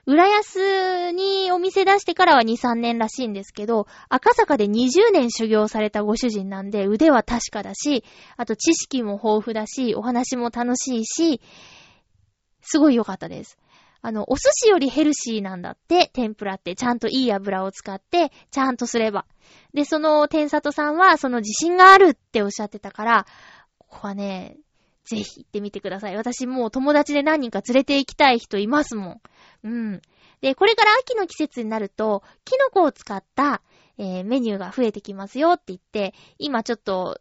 [0.07, 8.03] 浦安にお店出してからは2、3年らしいんですけど、赤坂で20年修行されたご主人なんで腕は確かだし、
[8.37, 11.41] あと知識も豊富だし、お話も楽しいし、
[12.63, 13.59] すごい良かったです。
[14.03, 16.75] あの、お寿司よりヘルシーなんだって、天ぷらって。
[16.75, 19.27] ちゃんといい油を使って、ちゃんとすれば。
[19.75, 23.27] で、その天里さんは、その自信があるっておっしゃってたから、
[23.79, 24.57] ここはね、
[25.05, 26.17] ぜひ行ってみてください。
[26.17, 29.21] 私もう友達で何人か連れて行きたい人いますもん。
[29.65, 30.03] うん。
[30.41, 33.61] で、これから秋の季節になると、キノコを使った、
[33.99, 37.21] えー、メニューが増えてきますよって言って、今ちょっと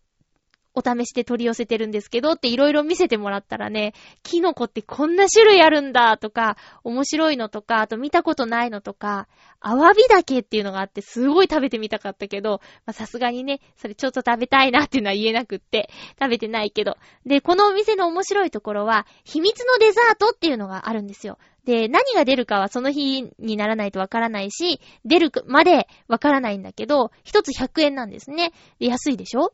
[0.79, 9.27] お試しで取り寄せてるんですけどっていろいろ見せてもらったらね、キノコってこんな種類あるんだとか、面白いのとか、あと見たことないのとか、
[9.59, 12.61] アワビだけっていうのがあってすごい食べてみたかったけど、
[12.91, 16.97] さすがにね、それちょっと食べたいなっていうのは言えなくって、食べてないけど。
[17.25, 21.37] で、このお店の面白いところは、秘密のデザートっていうのがあるんですよ。
[21.65, 28.53] で、何が出るかはその日にならないとわからないし、出るまでわからないんだけど、一つ100円なんですね。
[28.79, 29.51] で、安いでしょ？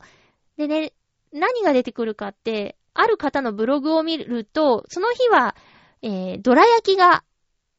[0.55, 0.93] でね、
[1.35, 5.55] 何が出てくるかって、ある方のブログを見ると、その日は、
[6.01, 7.23] えー、ドラ焼きが、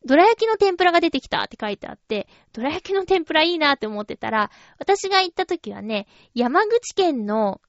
[0.05, 7.63] ドラ焼きの天ぷらが出てきたって書いてあって、ドラ焼きの天ぷらいいなって思ってたら、私が行った時はね、山口県の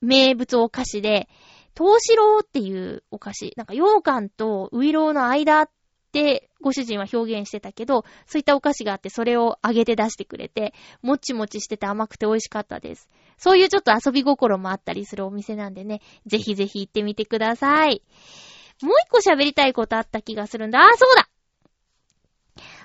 [0.00, 1.28] 名物お菓子で、
[1.76, 5.68] 東四郎っていうお菓子、なんか羊羹とウイローの間
[6.14, 13.10] ってご主人は表現してたけど、そういったお菓子があってそれを揚げて出してくれて、もちもちしてて甘くて美味しかったです。
[13.36, 18.02] そういうちょっと遊び心もあったりするお店なんでね、ぜひぜひ行ってみてください。
[18.82, 20.78] もう一個喋りたいことあった気がするんだ。
[20.78, 21.28] あ、そうだ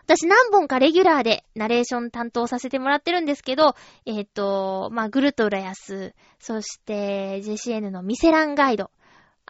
[0.06, 3.76] 私何本かレギュラーでナレーション担当させてもらってるんですけど、
[4.08, 8.90] えっ、ー、と、まあ、グルトラヤス、そして JCN のミセランガイド、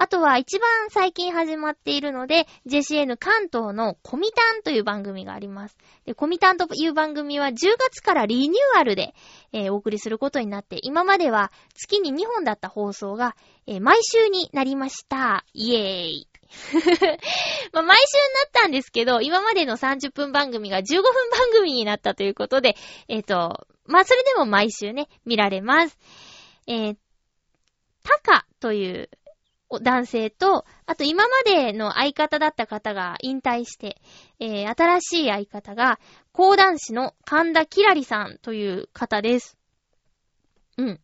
[0.02, 5.78] あとは一番最近始まっているので、JCN 関東のコミタンという番組があります。
[6.06, 9.14] で、コミタンという番組は10月からリニューアルで、
[9.52, 13.36] えー、お送りすることになって、今までは月に2本だった放送が、
[13.68, 15.44] えー、毎週になりました。
[15.54, 16.28] イエーイ。
[17.74, 22.78] まあ、毎週になったんですけど、今までの30分番組が15分番組になったということで、
[23.10, 26.00] えっ、ー、と、まあ、それでも毎週ね、見られます。
[26.68, 26.96] えー、
[28.04, 29.10] タカという
[29.82, 34.02] 男性と、あと今までの相方だった方が引退して、
[34.40, 36.00] えー、新しい相方が、
[36.32, 39.58] 講談師の神田きらりさんという方です。
[40.78, 41.00] うん。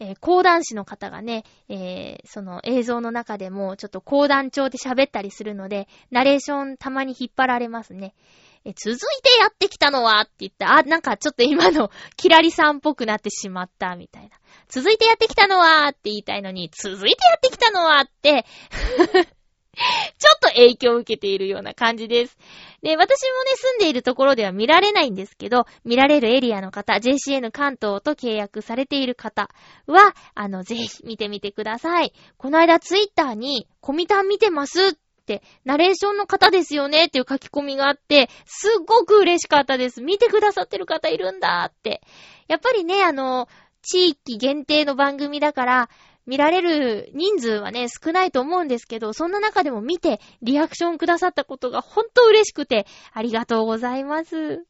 [0.00, 8.14] えー、講談師の方がね、えー、その映像の中でもちょっと講談調で喋ったりするので、ナレーションたまに引っ張られますね。
[8.64, 14.30] え、続いてやってきたのはって言って、あ、なんかちょっと今のキラリさんっぽくなってしまった、みたいな。
[14.68, 18.44] 続いてやってきたのはって言いたいのに、続いてやってきたのはって
[20.18, 22.36] ちょっと影響を受けているような感じです。
[22.82, 29.48] で、私もね、住んでいるところでは見られないんですけど、見られるエリアの方、JCN 関東と契約されている方
[29.86, 32.12] は、あの、ぜひ見てみてください。
[32.36, 34.92] この間ツイッターに、コミタン見てますっ、
[35.64, 40.02] ナレーションの方ですよねっていう書き込みがあって、すっごく嬉しかったです。
[40.02, 42.02] 見てくださってる方いるんだって。
[42.48, 43.48] やっぱりね、あの、
[43.82, 45.88] 地域限定の番組だから、
[46.26, 54.64] 見られる人数はね、少ないと思うんですけど、そんな中でも見てリアクションくださったことが本当嬉しくて、ありがとうございます。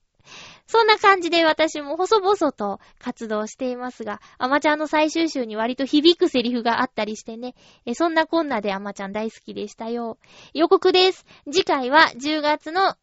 [0.73, 7.55] そんな感じで私も細々と活動していますが、アマちゃんの最終週に割と響くセリフがあったりしてね、
[7.85, 10.17] えそんなこんなでアマちゃん大好きでしたよ。
[10.55, 11.27] 予告です。
[11.45, 12.95] 次回は10月の8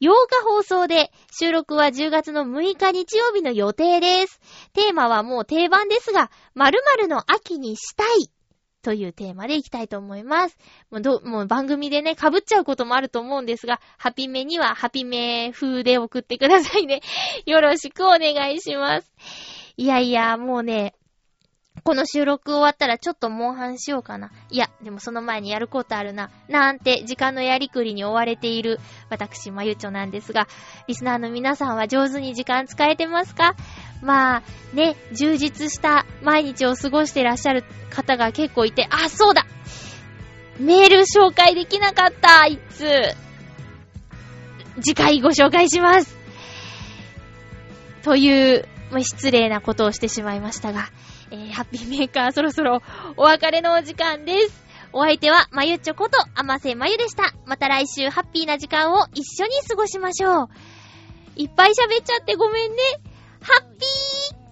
[0.00, 4.40] 日放送で、収録は10月の6日日曜日の予定です。
[4.72, 8.30] テーマはもう定番ですが、〇〇の秋にしたい
[8.86, 10.56] というテーマでいきたいと思います。
[10.92, 17.00] もうど、もう番組でね、被っちゃうこともあると思うんですが、ハピメにはハピメ風で送ってくださいね。
[17.46, 19.12] よろしくお願いします。
[19.76, 20.94] いやいや、もうね、
[21.84, 24.32] この収録終わったらちょっとモンハンしようかな。
[24.50, 26.30] いや、でもその前にやることあるな。
[26.48, 30.48] なんて、時間のやりくりに追われている、私、まゆちょなんですが、
[30.88, 33.54] リスナーの皆さんは上手に時間使えてますか？
[34.02, 34.42] まあ、
[34.74, 39.46] ね、充実した毎日を過ごしてらっしゃる方が結構いて、あ、そうだ
[40.58, 43.14] メール紹介できなかったいつ。
[44.82, 46.16] 次回ご紹介します。
[48.02, 48.68] という、
[49.02, 50.88] 失礼なことをしてしまいましたが、
[51.30, 52.82] えー、ハッピーメーカーそろそろ
[53.16, 54.64] お別れのお時間です。
[54.92, 57.34] お相手は、まゆちょこと、あませまゆでした。
[57.44, 60.48] また来週、ハッピーな時間を一緒に過ごしましょう。
[61.36, 62.76] いっぱい喋っちゃってごめんね。
[63.42, 64.45] ハッピー